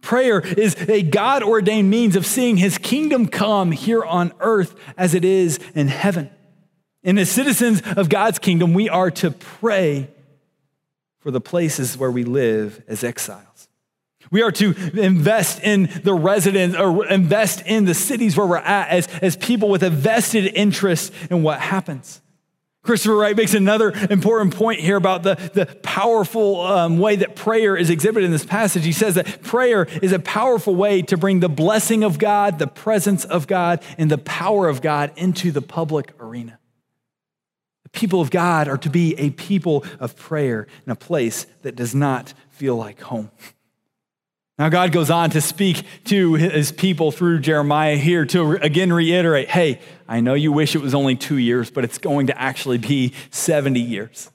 Prayer 0.02 0.40
is 0.40 0.76
a 0.88 1.02
God 1.02 1.42
ordained 1.42 1.90
means 1.90 2.16
of 2.16 2.28
seeing 2.28 2.58
his 2.58 2.78
kingdom 2.78 3.28
come 3.28 3.72
here 3.72 4.04
on 4.04 4.32
earth 4.40 4.76
as 4.96 5.16
it 5.16 5.26
is 5.26 5.60
in 5.74 5.88
heaven. 5.88 6.30
And 7.04 7.18
as 7.18 7.32
citizens 7.32 7.82
of 7.98 8.10
God's 8.10 8.38
kingdom, 8.38 8.76
we 8.76 8.88
are 8.90 9.10
to 9.12 9.32
pray 9.32 10.12
for 11.18 11.32
the 11.32 11.42
places 11.42 11.98
where 11.98 12.12
we 12.12 12.24
live 12.24 12.84
as 12.88 13.04
exiles. 13.04 13.55
We 14.32 14.42
are 14.42 14.52
to 14.54 14.76
invest 15.00 15.62
in 15.64 15.90
the 16.04 16.14
residents 16.14 16.78
or 16.78 17.06
invest 17.08 17.62
in 17.66 17.86
the 17.86 17.94
cities 17.94 18.36
where 18.36 18.48
we're 18.48 18.58
at 18.58 18.90
as, 18.90 19.08
as 19.22 19.36
people 19.36 19.70
with 19.70 19.84
a 19.84 19.90
vested 19.90 20.46
interest 20.56 21.14
in 21.30 21.44
what 21.44 21.60
happens. 21.60 22.22
Christopher 22.86 23.16
Wright 23.16 23.36
makes 23.36 23.56
another 23.56 23.92
important 24.12 24.56
point 24.56 24.80
here 24.80 24.96
about 24.96 25.24
the, 25.24 25.36
the 25.54 25.66
powerful 25.82 26.62
um, 26.62 27.00
way 27.00 27.16
that 27.16 27.36
prayer 27.36 27.76
is 27.76 27.90
exhibited 27.90 28.26
in 28.26 28.32
this 28.32 28.46
passage. 28.46 28.86
He 28.86 28.92
says 28.92 29.16
that 29.16 29.42
prayer 29.42 29.88
is 30.04 30.12
a 30.12 30.20
powerful 30.20 30.76
way 30.76 31.02
to 31.02 31.18
bring 31.18 31.40
the 31.40 31.50
blessing 31.50 32.04
of 32.04 32.20
God, 32.20 32.60
the 32.60 32.68
presence 32.68 33.26
of 33.26 33.48
God, 33.48 33.82
and 33.98 34.12
the 34.12 34.20
power 34.20 34.70
of 34.70 34.84
God 34.84 35.12
into 35.16 35.52
the 35.52 35.64
public 35.64 36.14
arena. 36.20 36.60
The 37.84 37.90
people 37.90 38.22
of 38.22 38.30
God 38.30 38.68
are 38.68 38.78
to 38.78 38.90
be 38.90 39.16
a 39.18 39.32
people 39.32 39.84
of 40.00 40.16
prayer 40.16 40.68
in 40.86 40.92
a 40.92 40.96
place 40.96 41.48
that 41.64 41.76
does 41.76 41.96
not 41.96 42.36
feel 42.50 42.76
like 42.76 43.02
home. 43.02 43.32
Now, 44.58 44.70
God 44.70 44.94
goes 44.94 45.10
on 45.10 45.32
to 45.32 45.42
speak 45.42 45.84
to 46.06 46.36
his 46.36 46.72
people 46.72 47.12
through 47.12 47.40
Jeremiah 47.40 47.98
here 47.98 48.26
to 48.28 48.54
again 48.54 48.94
reiterate 48.94 49.50
hey, 49.50 49.82
I 50.08 50.22
know 50.22 50.34
you 50.34 50.52
wish 50.52 50.76
it 50.76 50.82
was 50.82 50.96
only 50.96 51.16
two 51.16 51.38
years, 51.38 51.70
but 51.70 51.84
it's 51.84 51.98
going 51.98 52.28
to 52.28 52.42
actually 52.42 52.78
be 52.78 53.14
70 53.32 53.80
years. 53.82 54.32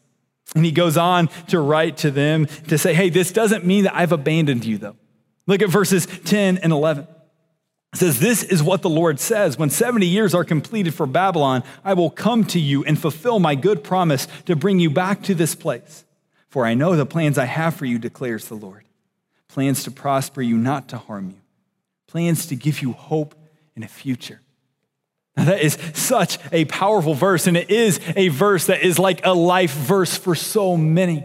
And 0.55 0.65
he 0.65 0.73
goes 0.73 0.97
on 0.97 1.29
to 1.49 1.61
write 1.61 1.99
to 1.99 2.11
them 2.11 2.47
to 2.69 2.77
say, 2.77 2.93
hey, 2.93 3.09
this 3.09 3.33
doesn't 3.33 3.65
mean 3.65 3.85
that 3.85 3.95
I've 3.95 4.13
abandoned 4.13 4.65
you, 4.65 4.79
though. 4.79 4.97
Look 5.47 5.63
at 5.63 5.71
verses 5.71 6.07
10 6.07 6.59
and 6.59 6.73
11. 6.73 7.07
It 7.93 7.97
says, 7.97 8.21
This 8.21 8.43
is 8.43 8.63
what 8.63 8.83
the 8.83 8.91
Lord 8.91 9.19
says 9.19 9.59
When 9.59 9.71
70 9.71 10.07
years 10.07 10.35
are 10.35 10.45
completed 10.45 10.95
for 10.95 11.07
Babylon, 11.07 11.65
I 11.85 11.95
will 11.95 12.11
come 12.11 12.45
to 12.47 12.61
you 12.61 12.85
and 12.85 12.99
fulfill 12.99 13.41
my 13.41 13.55
good 13.55 13.83
promise 13.83 14.29
to 14.47 14.55
bring 14.55 14.81
you 14.81 14.91
back 14.91 15.23
to 15.25 15.35
this 15.35 15.55
place. 15.55 16.05
For 16.49 16.67
I 16.67 16.75
know 16.75 16.95
the 16.95 17.07
plans 17.07 17.39
I 17.39 17.47
have 17.47 17.75
for 17.75 17.87
you, 17.87 17.99
declares 17.99 18.49
the 18.49 18.55
Lord 18.55 18.85
plans 19.53 19.85
to 19.85 19.91
prosper 19.91 20.43
you, 20.43 20.57
not 20.57 20.89
to 20.89 20.99
harm 20.99 21.31
you, 21.31 21.41
plans 22.07 22.47
to 22.47 22.57
give 22.57 22.83
you 22.83 22.93
hope 22.93 23.35
and 23.75 23.85
a 23.85 23.89
future. 23.89 24.41
Now, 25.37 25.45
that 25.45 25.61
is 25.61 25.79
such 25.95 26.39
a 26.53 26.65
powerful 26.67 27.15
verse, 27.15 27.47
and 27.47 27.57
it 27.57 27.71
is 27.71 28.01
a 28.17 28.29
verse 28.29 28.67
that 28.67 28.83
is 28.83 28.99
like 28.99 29.25
a 29.25 29.33
life 29.33 29.73
verse 29.73 30.17
for 30.17 30.35
so 30.35 30.77
many. 30.77 31.25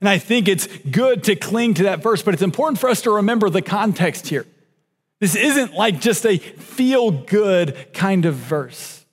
And 0.00 0.08
I 0.08 0.18
think 0.18 0.48
it's 0.48 0.66
good 0.90 1.24
to 1.24 1.36
cling 1.36 1.74
to 1.74 1.84
that 1.84 2.02
verse, 2.02 2.22
but 2.22 2.34
it's 2.34 2.42
important 2.42 2.78
for 2.78 2.88
us 2.88 3.02
to 3.02 3.10
remember 3.10 3.48
the 3.50 3.62
context 3.62 4.28
here. 4.28 4.46
This 5.20 5.36
isn't 5.36 5.74
like 5.74 6.00
just 6.00 6.26
a 6.26 6.38
feel 6.38 7.10
good 7.10 7.92
kind 7.92 8.26
of 8.26 8.34
verse. 8.34 9.04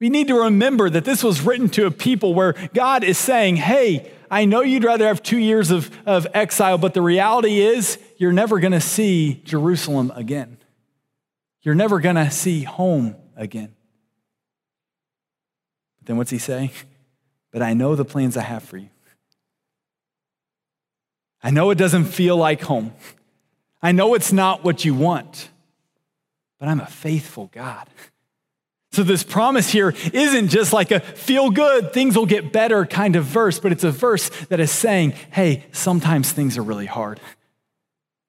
We 0.00 0.08
need 0.10 0.28
to 0.28 0.44
remember 0.44 0.90
that 0.90 1.04
this 1.04 1.22
was 1.22 1.42
written 1.42 1.68
to 1.70 1.86
a 1.86 1.90
people 1.90 2.34
where 2.34 2.54
God 2.74 3.04
is 3.04 3.18
saying, 3.18 3.56
hey, 3.56 4.10
I 4.32 4.46
know 4.46 4.62
you'd 4.62 4.82
rather 4.82 5.06
have 5.06 5.22
two 5.22 5.36
years 5.36 5.70
of, 5.70 5.90
of 6.06 6.26
exile, 6.32 6.78
but 6.78 6.94
the 6.94 7.02
reality 7.02 7.60
is 7.60 7.98
you're 8.16 8.32
never 8.32 8.60
going 8.60 8.72
to 8.72 8.80
see 8.80 9.42
Jerusalem 9.44 10.10
again. 10.16 10.56
You're 11.60 11.74
never 11.74 12.00
going 12.00 12.16
to 12.16 12.30
see 12.30 12.62
home 12.62 13.14
again. 13.36 13.74
But 15.98 16.06
then 16.06 16.16
what's 16.16 16.30
he 16.30 16.38
say? 16.38 16.70
But 17.50 17.60
I 17.60 17.74
know 17.74 17.94
the 17.94 18.06
plans 18.06 18.38
I 18.38 18.42
have 18.42 18.62
for 18.62 18.78
you. 18.78 18.88
I 21.42 21.50
know 21.50 21.68
it 21.68 21.76
doesn't 21.76 22.06
feel 22.06 22.38
like 22.38 22.62
home. 22.62 22.94
I 23.82 23.92
know 23.92 24.14
it's 24.14 24.32
not 24.32 24.64
what 24.64 24.82
you 24.82 24.94
want, 24.94 25.50
but 26.58 26.70
I'm 26.70 26.80
a 26.80 26.86
faithful 26.86 27.50
God. 27.52 27.86
So, 28.92 29.02
this 29.02 29.22
promise 29.22 29.70
here 29.70 29.94
isn't 30.12 30.48
just 30.48 30.74
like 30.74 30.90
a 30.90 31.00
feel 31.00 31.50
good, 31.50 31.94
things 31.94 32.14
will 32.14 32.26
get 32.26 32.52
better 32.52 32.84
kind 32.84 33.16
of 33.16 33.24
verse, 33.24 33.58
but 33.58 33.72
it's 33.72 33.84
a 33.84 33.90
verse 33.90 34.28
that 34.46 34.60
is 34.60 34.70
saying, 34.70 35.14
hey, 35.30 35.64
sometimes 35.72 36.30
things 36.30 36.58
are 36.58 36.62
really 36.62 36.86
hard. 36.86 37.18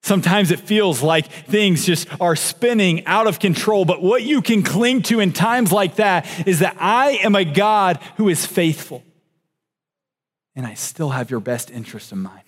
Sometimes 0.04 0.52
it 0.52 0.60
feels 0.60 1.02
like 1.02 1.28
things 1.28 1.86
just 1.86 2.08
are 2.22 2.36
spinning 2.36 3.06
out 3.06 3.28
of 3.28 3.40
control. 3.40 3.84
But 3.84 4.02
what 4.02 4.24
you 4.24 4.42
can 4.42 4.64
cling 4.64 5.02
to 5.04 5.20
in 5.20 5.32
times 5.34 5.72
like 5.72 5.96
that 5.96 6.48
is 6.48 6.60
that 6.60 6.76
I 6.80 7.20
am 7.24 7.36
a 7.36 7.46
God 7.46 8.00
who 8.18 8.30
is 8.30 8.46
faithful. 8.46 9.04
And 10.56 10.66
I 10.66 10.74
still 10.76 11.10
have 11.10 11.32
your 11.32 11.40
best 11.40 11.72
interest 11.72 12.12
in 12.12 12.20
mind, 12.20 12.44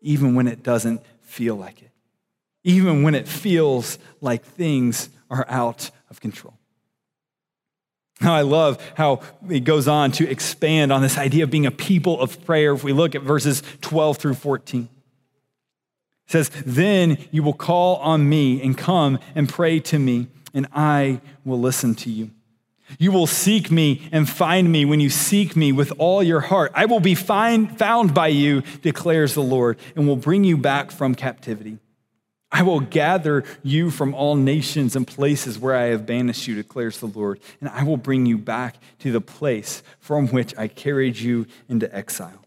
even 0.00 0.34
when 0.34 0.46
it 0.46 0.62
doesn't 0.62 1.00
feel 1.22 1.54
like 1.56 1.80
it, 1.80 1.90
even 2.64 3.02
when 3.02 3.14
it 3.14 3.26
feels 3.26 3.98
like 4.20 4.44
things 4.44 5.08
are 5.30 5.46
out 5.48 5.90
of 6.10 6.20
control. 6.20 6.54
Now, 8.22 8.34
I 8.34 8.42
love 8.42 8.78
how 8.94 9.20
it 9.50 9.60
goes 9.60 9.88
on 9.88 10.12
to 10.12 10.28
expand 10.28 10.92
on 10.92 11.02
this 11.02 11.18
idea 11.18 11.44
of 11.44 11.50
being 11.50 11.66
a 11.66 11.70
people 11.70 12.20
of 12.20 12.44
prayer. 12.44 12.72
If 12.72 12.84
we 12.84 12.92
look 12.92 13.14
at 13.14 13.22
verses 13.22 13.62
12 13.80 14.18
through 14.18 14.34
14 14.34 14.88
says, 16.26 16.50
Then 16.64 17.18
you 17.30 17.42
will 17.42 17.52
call 17.52 17.96
on 17.96 18.28
me 18.28 18.62
and 18.62 18.76
come 18.78 19.18
and 19.34 19.48
pray 19.48 19.80
to 19.80 19.98
me, 19.98 20.28
and 20.54 20.66
I 20.72 21.20
will 21.44 21.60
listen 21.60 21.94
to 21.96 22.10
you. 22.10 22.30
You 22.98 23.10
will 23.10 23.26
seek 23.26 23.70
me 23.70 24.08
and 24.12 24.28
find 24.28 24.70
me 24.70 24.84
when 24.84 25.00
you 25.00 25.10
seek 25.10 25.56
me 25.56 25.72
with 25.72 25.92
all 25.98 26.22
your 26.22 26.40
heart. 26.40 26.72
I 26.74 26.84
will 26.84 27.00
be 27.00 27.14
find, 27.14 27.76
found 27.78 28.14
by 28.14 28.28
you, 28.28 28.62
declares 28.82 29.34
the 29.34 29.42
Lord, 29.42 29.78
and 29.96 30.06
will 30.06 30.16
bring 30.16 30.44
you 30.44 30.56
back 30.56 30.90
from 30.90 31.14
captivity. 31.14 31.78
I 32.52 32.62
will 32.62 32.80
gather 32.80 33.44
you 33.62 33.90
from 33.90 34.14
all 34.14 34.36
nations 34.36 34.94
and 34.94 35.06
places 35.06 35.58
where 35.58 35.74
I 35.74 35.84
have 35.84 36.04
banished 36.04 36.46
you, 36.46 36.54
declares 36.54 37.00
the 37.00 37.06
Lord, 37.06 37.40
and 37.60 37.70
I 37.70 37.82
will 37.82 37.96
bring 37.96 38.26
you 38.26 38.36
back 38.36 38.76
to 38.98 39.10
the 39.10 39.22
place 39.22 39.82
from 40.00 40.28
which 40.28 40.56
I 40.58 40.68
carried 40.68 41.16
you 41.16 41.46
into 41.68 41.92
exile. 41.94 42.44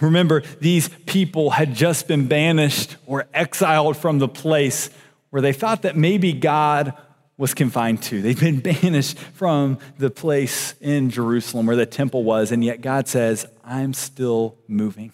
Remember, 0.00 0.42
these 0.60 0.88
people 1.06 1.50
had 1.50 1.74
just 1.74 2.06
been 2.06 2.28
banished 2.28 2.96
or 3.04 3.26
exiled 3.34 3.96
from 3.96 4.20
the 4.20 4.28
place 4.28 4.90
where 5.30 5.42
they 5.42 5.52
thought 5.52 5.82
that 5.82 5.96
maybe 5.96 6.32
God 6.32 6.96
was 7.36 7.54
confined 7.54 8.00
to. 8.04 8.22
They've 8.22 8.38
been 8.38 8.60
banished 8.82 9.18
from 9.18 9.78
the 9.98 10.10
place 10.10 10.76
in 10.80 11.10
Jerusalem 11.10 11.66
where 11.66 11.76
the 11.76 11.84
temple 11.84 12.22
was, 12.22 12.52
and 12.52 12.62
yet 12.62 12.80
God 12.80 13.08
says, 13.08 13.44
I'm 13.64 13.92
still 13.92 14.56
moving. 14.68 15.12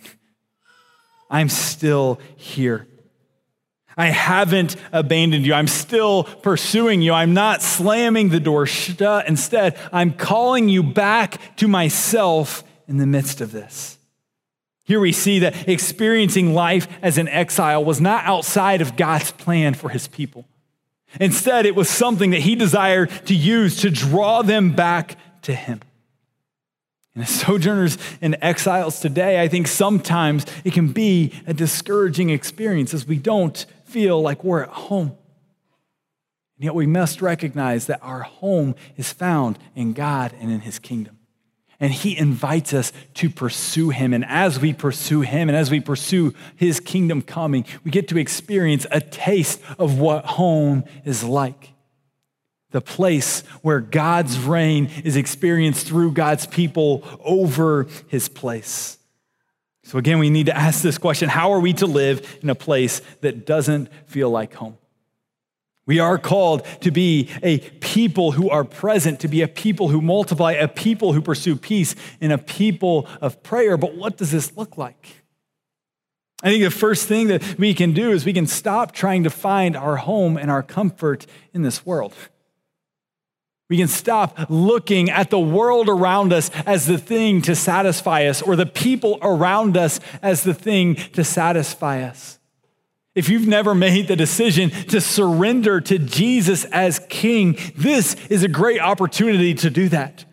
I'm 1.31 1.49
still 1.49 2.21
here. 2.37 2.87
I 3.97 4.07
haven't 4.07 4.77
abandoned 4.93 5.47
you. 5.47 5.55
I'm 5.55 5.69
still 5.69 6.25
pursuing 6.25 7.01
you. 7.01 7.13
I'm 7.13 7.35
not 7.35 7.63
slamming 7.63 8.29
the 8.29 8.41
door 8.41 8.67
shut. 8.67 9.29
Instead, 9.29 9.79
I'm 9.93 10.13
calling 10.13 10.69
you 10.69 10.83
back 10.83 11.57
to 11.57 11.69
myself 11.69 12.65
in 12.89 12.99
the 12.99 13.07
midst 13.07 13.41
of 13.41 13.53
this. 13.53 13.99
Here 14.85 15.01
we 15.01 15.13
see 15.13 15.39
that 15.41 15.69
experiencing 15.69 16.53
life 16.53 16.89
as 17.01 17.17
an 17.17 17.29
exile 17.29 17.85
was 17.85 18.01
not 18.01 18.25
outside 18.25 18.83
of 18.83 18.97
God's 18.97 19.33
plan 19.33 19.75
for 19.75 19.89
his 19.89 20.09
people. 20.09 20.45
Instead, 21.21 21.65
it 21.65 21.75
was 21.75 21.89
something 21.89 22.31
that 22.31 22.41
he 22.41 22.55
desired 22.55 23.11
to 23.27 23.35
use 23.35 23.81
to 23.81 23.91
draw 23.91 24.43
them 24.43 24.73
back 24.75 25.17
to 25.43 25.55
him. 25.55 25.81
And 27.15 27.23
as 27.23 27.31
sojourners 27.31 27.97
and 28.21 28.37
exiles 28.43 28.99
today, 28.99 29.41
I 29.41 29.47
think 29.47 29.69
sometimes 29.69 30.45
it 30.65 30.73
can 30.73 30.89
be 30.89 31.33
a 31.47 31.55
discouraging 31.55 32.31
experience 32.31 32.93
as 32.93 33.07
we 33.07 33.19
don't 33.19 33.65
feel 33.95 34.21
like 34.21 34.43
we're 34.43 34.65
at 34.65 34.71
home. 34.71 35.17
And 36.57 36.65
yet 36.65 36.75
we 36.75 36.85
must 36.85 37.23
recognize 37.23 37.87
that 37.87 38.01
our 38.03 38.23
home 38.23 38.75
is 38.97 39.13
found 39.13 39.57
in 39.77 39.93
God 39.93 40.35
and 40.41 40.51
in 40.51 40.63
his 40.63 40.81
kingdom. 40.81 41.17
And 41.79 41.93
he 41.93 42.19
invites 42.19 42.75
us 42.75 42.93
to 43.15 43.31
pursue 43.31 43.91
him. 43.91 44.13
And 44.13 44.25
as 44.25 44.59
we 44.59 44.73
pursue 44.73 45.21
him 45.21 45.49
and 45.49 45.57
as 45.57 45.71
we 45.71 45.79
pursue 45.79 46.35
his 46.57 46.81
kingdom 46.81 47.23
coming, 47.23 47.65
we 47.85 47.93
get 47.93 48.09
to 48.09 48.19
experience 48.19 48.85
a 48.91 49.01
taste 49.01 49.61
of 49.79 50.01
what 50.01 50.25
home 50.25 50.83
is 51.05 51.23
like. 51.23 51.71
The 52.73 52.81
place 52.81 53.43
where 53.63 53.81
God's 53.81 54.41
reign 54.41 54.91
is 55.05 55.15
experienced 55.15 55.87
through 55.87 56.13
God's 56.13 56.47
people 56.47 57.05
over 57.23 57.87
his 58.09 58.29
place. 58.29 58.99
So, 59.85 59.99
again, 59.99 60.19
we 60.19 60.31
need 60.31 60.47
to 60.47 60.57
ask 60.57 60.83
this 60.83 60.99
question 60.99 61.29
How 61.29 61.53
are 61.53 61.61
we 61.61 61.75
to 61.75 61.87
live 61.87 62.39
in 62.43 62.51
a 62.51 62.55
place 62.55 63.03
that 63.21 63.47
doesn't 63.47 63.89
feel 64.07 64.31
like 64.31 64.55
home? 64.55 64.79
We 65.87 65.99
are 65.99 66.17
called 66.17 66.65
to 66.81 66.91
be 66.91 67.29
a 67.43 67.59
people 67.59 68.33
who 68.33 68.49
are 68.49 68.65
present, 68.65 69.21
to 69.21 69.29
be 69.29 69.43
a 69.43 69.49
people 69.49 69.89
who 69.89 70.01
multiply, 70.01 70.53
a 70.53 70.67
people 70.67 71.13
who 71.13 71.21
pursue 71.21 71.57
peace, 71.57 71.95
and 72.23 72.33
a 72.33 72.39
people 72.39 73.07
of 73.21 73.43
prayer. 73.43 73.77
But 73.77 73.95
what 73.95 74.17
does 74.17 74.31
this 74.31 74.57
look 74.57 74.79
like? 74.79 75.25
I 76.43 76.49
think 76.49 76.65
the 76.65 76.71
first 76.71 77.07
thing 77.07 77.29
that 77.29 77.59
we 77.59 77.75
can 77.75 77.93
do 77.93 78.13
is 78.13 78.25
we 78.25 78.33
can 78.33 78.47
stop 78.47 78.93
trying 78.93 79.25
to 79.25 79.31
find 79.31 79.77
our 79.77 79.97
home 79.97 80.39
and 80.39 80.51
our 80.51 80.63
comfort 80.63 81.27
in 81.53 81.63
this 81.63 81.85
world. 81.85 82.15
We 83.71 83.79
can 83.79 83.89
stop 83.89 84.39
looking 84.51 85.11
at 85.11 85.31
the 85.31 85.39
world 85.39 85.89
around 85.89 86.33
us 86.33 86.51
as 86.67 86.87
the 86.87 86.99
thing 86.99 87.41
to 87.43 87.57
satisfy 87.57 88.27
us 88.27 88.43
or 88.43 88.57
the 88.57 88.67
people 88.67 89.19
around 89.23 89.77
us 89.77 90.01
as 90.23 90.43
the 90.43 90.53
thing 90.53 90.97
to 91.15 91.25
satisfy 91.25 92.03
us. 92.03 92.39
If 93.15 93.29
you've 93.29 93.47
never 93.47 93.75
made 93.75 94.09
the 94.09 94.17
decision 94.17 94.71
to 94.71 95.01
surrender 95.01 95.81
to 95.81 95.99
Jesus 95.99 96.65
as 96.67 97.01
King, 97.09 97.57
this 97.77 98.17
is 98.29 98.43
a 98.43 98.49
great 98.49 98.81
opportunity 98.81 99.55
to 99.55 99.71
do 99.71 99.89
that. 99.91 100.25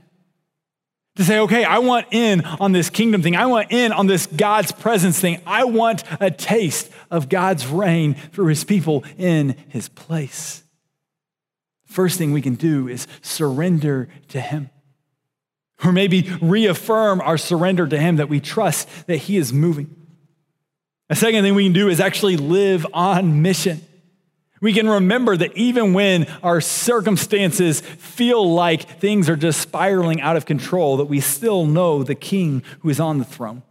To 1.17 1.23
say, 1.23 1.39
okay, 1.39 1.63
I 1.63 1.79
want 1.79 2.07
in 2.11 2.41
on 2.41 2.71
this 2.71 2.89
kingdom 2.89 3.21
thing. 3.21 3.35
I 3.35 3.45
want 3.45 3.71
in 3.71 3.91
on 3.91 4.07
this 4.07 4.25
God's 4.25 4.71
presence 4.71 5.19
thing. 5.19 5.41
I 5.45 5.65
want 5.65 6.03
a 6.19 6.31
taste 6.31 6.89
of 7.11 7.29
God's 7.29 7.67
reign 7.67 8.15
through 8.15 8.47
his 8.47 8.63
people 8.63 9.03
in 9.17 9.55
his 9.67 9.87
place. 9.87 10.63
First 11.91 12.17
thing 12.17 12.31
we 12.31 12.41
can 12.41 12.55
do 12.55 12.87
is 12.87 13.05
surrender 13.21 14.07
to 14.29 14.39
him. 14.39 14.69
Or 15.83 15.91
maybe 15.91 16.21
reaffirm 16.41 17.19
our 17.19 17.37
surrender 17.37 17.85
to 17.85 17.99
him 17.99 18.15
that 18.15 18.29
we 18.29 18.39
trust 18.39 18.87
that 19.07 19.17
he 19.17 19.35
is 19.35 19.51
moving. 19.51 19.93
A 21.09 21.17
second 21.17 21.43
thing 21.43 21.53
we 21.53 21.65
can 21.65 21.73
do 21.73 21.89
is 21.89 21.99
actually 21.99 22.37
live 22.37 22.87
on 22.93 23.41
mission. 23.41 23.81
We 24.61 24.71
can 24.71 24.87
remember 24.87 25.35
that 25.35 25.57
even 25.57 25.91
when 25.91 26.27
our 26.41 26.61
circumstances 26.61 27.81
feel 27.81 28.53
like 28.53 29.01
things 29.01 29.27
are 29.27 29.35
just 29.35 29.59
spiraling 29.59 30.21
out 30.21 30.37
of 30.37 30.45
control, 30.45 30.95
that 30.95 31.05
we 31.05 31.19
still 31.19 31.65
know 31.65 32.03
the 32.03 32.15
king 32.15 32.63
who 32.79 32.89
is 32.89 33.01
on 33.01 33.17
the 33.17 33.25
throne. 33.25 33.63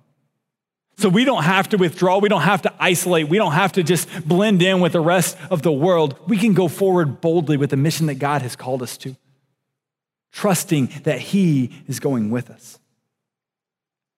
So 1.00 1.08
we 1.08 1.24
don't 1.24 1.44
have 1.44 1.70
to 1.70 1.78
withdraw. 1.78 2.18
We 2.18 2.28
don't 2.28 2.42
have 2.42 2.60
to 2.62 2.74
isolate. 2.78 3.30
We 3.30 3.38
don't 3.38 3.52
have 3.52 3.72
to 3.72 3.82
just 3.82 4.06
blend 4.28 4.60
in 4.60 4.80
with 4.80 4.92
the 4.92 5.00
rest 5.00 5.34
of 5.48 5.62
the 5.62 5.72
world. 5.72 6.14
We 6.28 6.36
can 6.36 6.52
go 6.52 6.68
forward 6.68 7.22
boldly 7.22 7.56
with 7.56 7.70
the 7.70 7.78
mission 7.78 8.04
that 8.08 8.16
God 8.16 8.42
has 8.42 8.54
called 8.54 8.82
us 8.82 8.98
to, 8.98 9.16
trusting 10.30 10.90
that 11.04 11.18
He 11.18 11.70
is 11.88 12.00
going 12.00 12.30
with 12.30 12.50
us. 12.50 12.78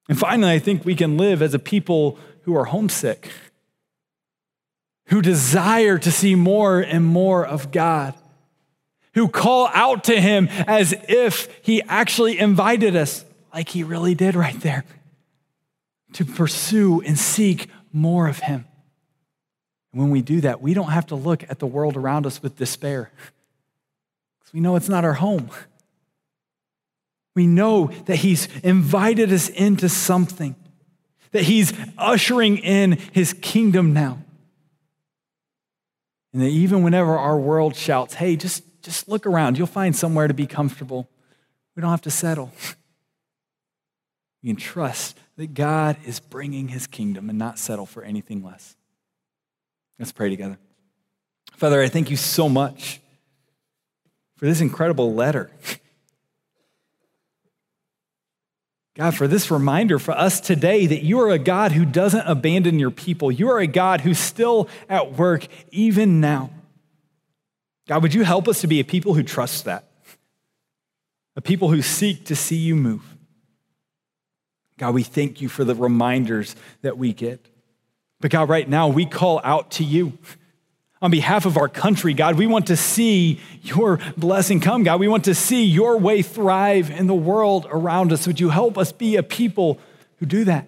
And 0.08 0.18
finally, 0.18 0.54
I 0.54 0.58
think 0.58 0.84
we 0.84 0.96
can 0.96 1.16
live 1.16 1.40
as 1.40 1.54
a 1.54 1.60
people 1.60 2.18
who 2.42 2.56
are 2.56 2.64
homesick, 2.64 3.30
who 5.06 5.22
desire 5.22 5.98
to 5.98 6.10
see 6.10 6.34
more 6.34 6.80
and 6.80 7.04
more 7.04 7.46
of 7.46 7.70
God, 7.70 8.14
who 9.14 9.28
call 9.28 9.68
out 9.72 10.02
to 10.04 10.20
Him 10.20 10.48
as 10.66 10.92
if 11.08 11.48
He 11.62 11.80
actually 11.82 12.40
invited 12.40 12.96
us, 12.96 13.24
like 13.54 13.68
He 13.68 13.84
really 13.84 14.16
did 14.16 14.34
right 14.34 14.60
there, 14.62 14.84
to 16.12 16.24
pursue 16.24 17.00
and 17.00 17.18
seek 17.18 17.68
more 17.92 18.28
of 18.28 18.40
Him. 18.40 18.66
And 19.92 20.00
when 20.00 20.10
we 20.10 20.22
do 20.22 20.40
that, 20.42 20.60
we 20.62 20.74
don't 20.74 20.90
have 20.90 21.06
to 21.06 21.14
look 21.14 21.44
at 21.48 21.58
the 21.58 21.66
world 21.66 21.96
around 21.96 22.26
us 22.26 22.42
with 22.42 22.56
despair 22.56 23.10
because 24.40 24.52
we 24.52 24.60
know 24.60 24.76
it's 24.76 24.88
not 24.88 25.04
our 25.04 25.14
home. 25.14 25.50
We 27.34 27.46
know 27.46 27.86
that 28.06 28.16
He's 28.16 28.48
invited 28.62 29.32
us 29.32 29.48
into 29.48 29.88
something 29.88 30.56
that 31.32 31.44
he's 31.44 31.72
ushering 31.98 32.58
in 32.58 32.92
his 32.92 33.32
kingdom 33.32 33.92
now. 33.92 34.18
And 36.32 36.40
that 36.40 36.48
even 36.48 36.82
whenever 36.82 37.18
our 37.18 37.38
world 37.38 37.74
shouts, 37.74 38.14
hey, 38.14 38.36
just, 38.36 38.62
just 38.82 39.08
look 39.08 39.26
around, 39.26 39.58
you'll 39.58 39.66
find 39.66 39.94
somewhere 39.94 40.28
to 40.28 40.34
be 40.34 40.46
comfortable. 40.46 41.08
We 41.74 41.80
don't 41.80 41.90
have 41.90 42.02
to 42.02 42.10
settle. 42.10 42.52
We 44.42 44.50
can 44.50 44.56
trust 44.56 45.18
that 45.42 45.54
God 45.54 45.96
is 46.06 46.20
bringing 46.20 46.68
his 46.68 46.86
kingdom 46.86 47.28
and 47.28 47.36
not 47.36 47.58
settle 47.58 47.84
for 47.84 48.04
anything 48.04 48.44
less. 48.44 48.76
Let's 49.98 50.12
pray 50.12 50.30
together. 50.30 50.56
Father, 51.56 51.82
I 51.82 51.88
thank 51.88 52.10
you 52.10 52.16
so 52.16 52.48
much 52.48 53.00
for 54.36 54.46
this 54.46 54.60
incredible 54.60 55.14
letter. 55.14 55.50
God, 58.94 59.16
for 59.16 59.26
this 59.26 59.50
reminder 59.50 59.98
for 59.98 60.12
us 60.12 60.40
today 60.40 60.86
that 60.86 61.02
you 61.02 61.18
are 61.20 61.30
a 61.30 61.38
God 61.38 61.72
who 61.72 61.84
doesn't 61.84 62.24
abandon 62.26 62.78
your 62.78 62.92
people. 62.92 63.32
You 63.32 63.50
are 63.50 63.58
a 63.58 63.66
God 63.66 64.02
who's 64.02 64.20
still 64.20 64.68
at 64.88 65.14
work 65.14 65.48
even 65.72 66.20
now. 66.20 66.50
God, 67.88 68.02
would 68.02 68.14
you 68.14 68.22
help 68.22 68.46
us 68.46 68.60
to 68.60 68.68
be 68.68 68.78
a 68.78 68.84
people 68.84 69.14
who 69.14 69.24
trust 69.24 69.64
that? 69.64 69.88
a 71.36 71.40
people 71.40 71.70
who 71.70 71.82
seek 71.82 72.26
to 72.26 72.36
see 72.36 72.56
you 72.56 72.76
move. 72.76 73.11
God, 74.82 74.94
we 74.94 75.04
thank 75.04 75.40
you 75.40 75.48
for 75.48 75.62
the 75.62 75.76
reminders 75.76 76.56
that 76.80 76.98
we 76.98 77.12
get. 77.12 77.46
But 78.20 78.32
God, 78.32 78.48
right 78.48 78.68
now, 78.68 78.88
we 78.88 79.06
call 79.06 79.40
out 79.44 79.70
to 79.72 79.84
you. 79.84 80.18
On 81.00 81.08
behalf 81.08 81.46
of 81.46 81.56
our 81.56 81.68
country, 81.68 82.14
God, 82.14 82.34
we 82.36 82.48
want 82.48 82.66
to 82.66 82.76
see 82.76 83.38
your 83.62 84.00
blessing 84.16 84.58
come. 84.58 84.82
God, 84.82 84.98
we 84.98 85.06
want 85.06 85.26
to 85.26 85.36
see 85.36 85.66
your 85.66 85.98
way 85.98 86.20
thrive 86.20 86.90
in 86.90 87.06
the 87.06 87.14
world 87.14 87.68
around 87.70 88.12
us. 88.12 88.26
Would 88.26 88.40
you 88.40 88.48
help 88.48 88.76
us 88.76 88.90
be 88.90 89.14
a 89.14 89.22
people 89.22 89.78
who 90.16 90.26
do 90.26 90.46
that? 90.46 90.66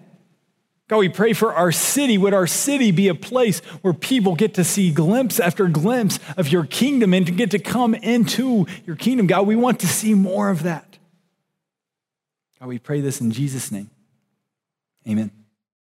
God, 0.87 0.99
we 0.99 1.09
pray 1.09 1.33
for 1.33 1.53
our 1.53 1.73
city. 1.73 2.17
Would 2.17 2.33
our 2.33 2.47
city 2.47 2.91
be 2.91 3.09
a 3.09 3.15
place 3.15 3.59
where 3.81 3.93
people 3.93 4.35
get 4.35 4.53
to 4.53 4.63
see 4.63 4.93
glimpse 4.93 5.41
after 5.41 5.67
glimpse 5.67 6.21
of 6.37 6.47
your 6.47 6.65
kingdom 6.65 7.13
and 7.13 7.25
to 7.25 7.33
get 7.33 7.51
to 7.51 7.59
come 7.59 7.93
into 7.93 8.65
your 8.85 8.95
kingdom? 8.95 9.27
God, 9.27 9.45
we 9.45 9.57
want 9.57 9.81
to 9.81 9.87
see 9.87 10.13
more 10.13 10.49
of 10.49 10.63
that. 10.63 10.97
God, 12.61 12.69
we 12.69 12.79
pray 12.79 13.01
this 13.01 13.19
in 13.19 13.31
Jesus' 13.31 13.73
name. 13.73 13.89
Amen. 15.07 15.44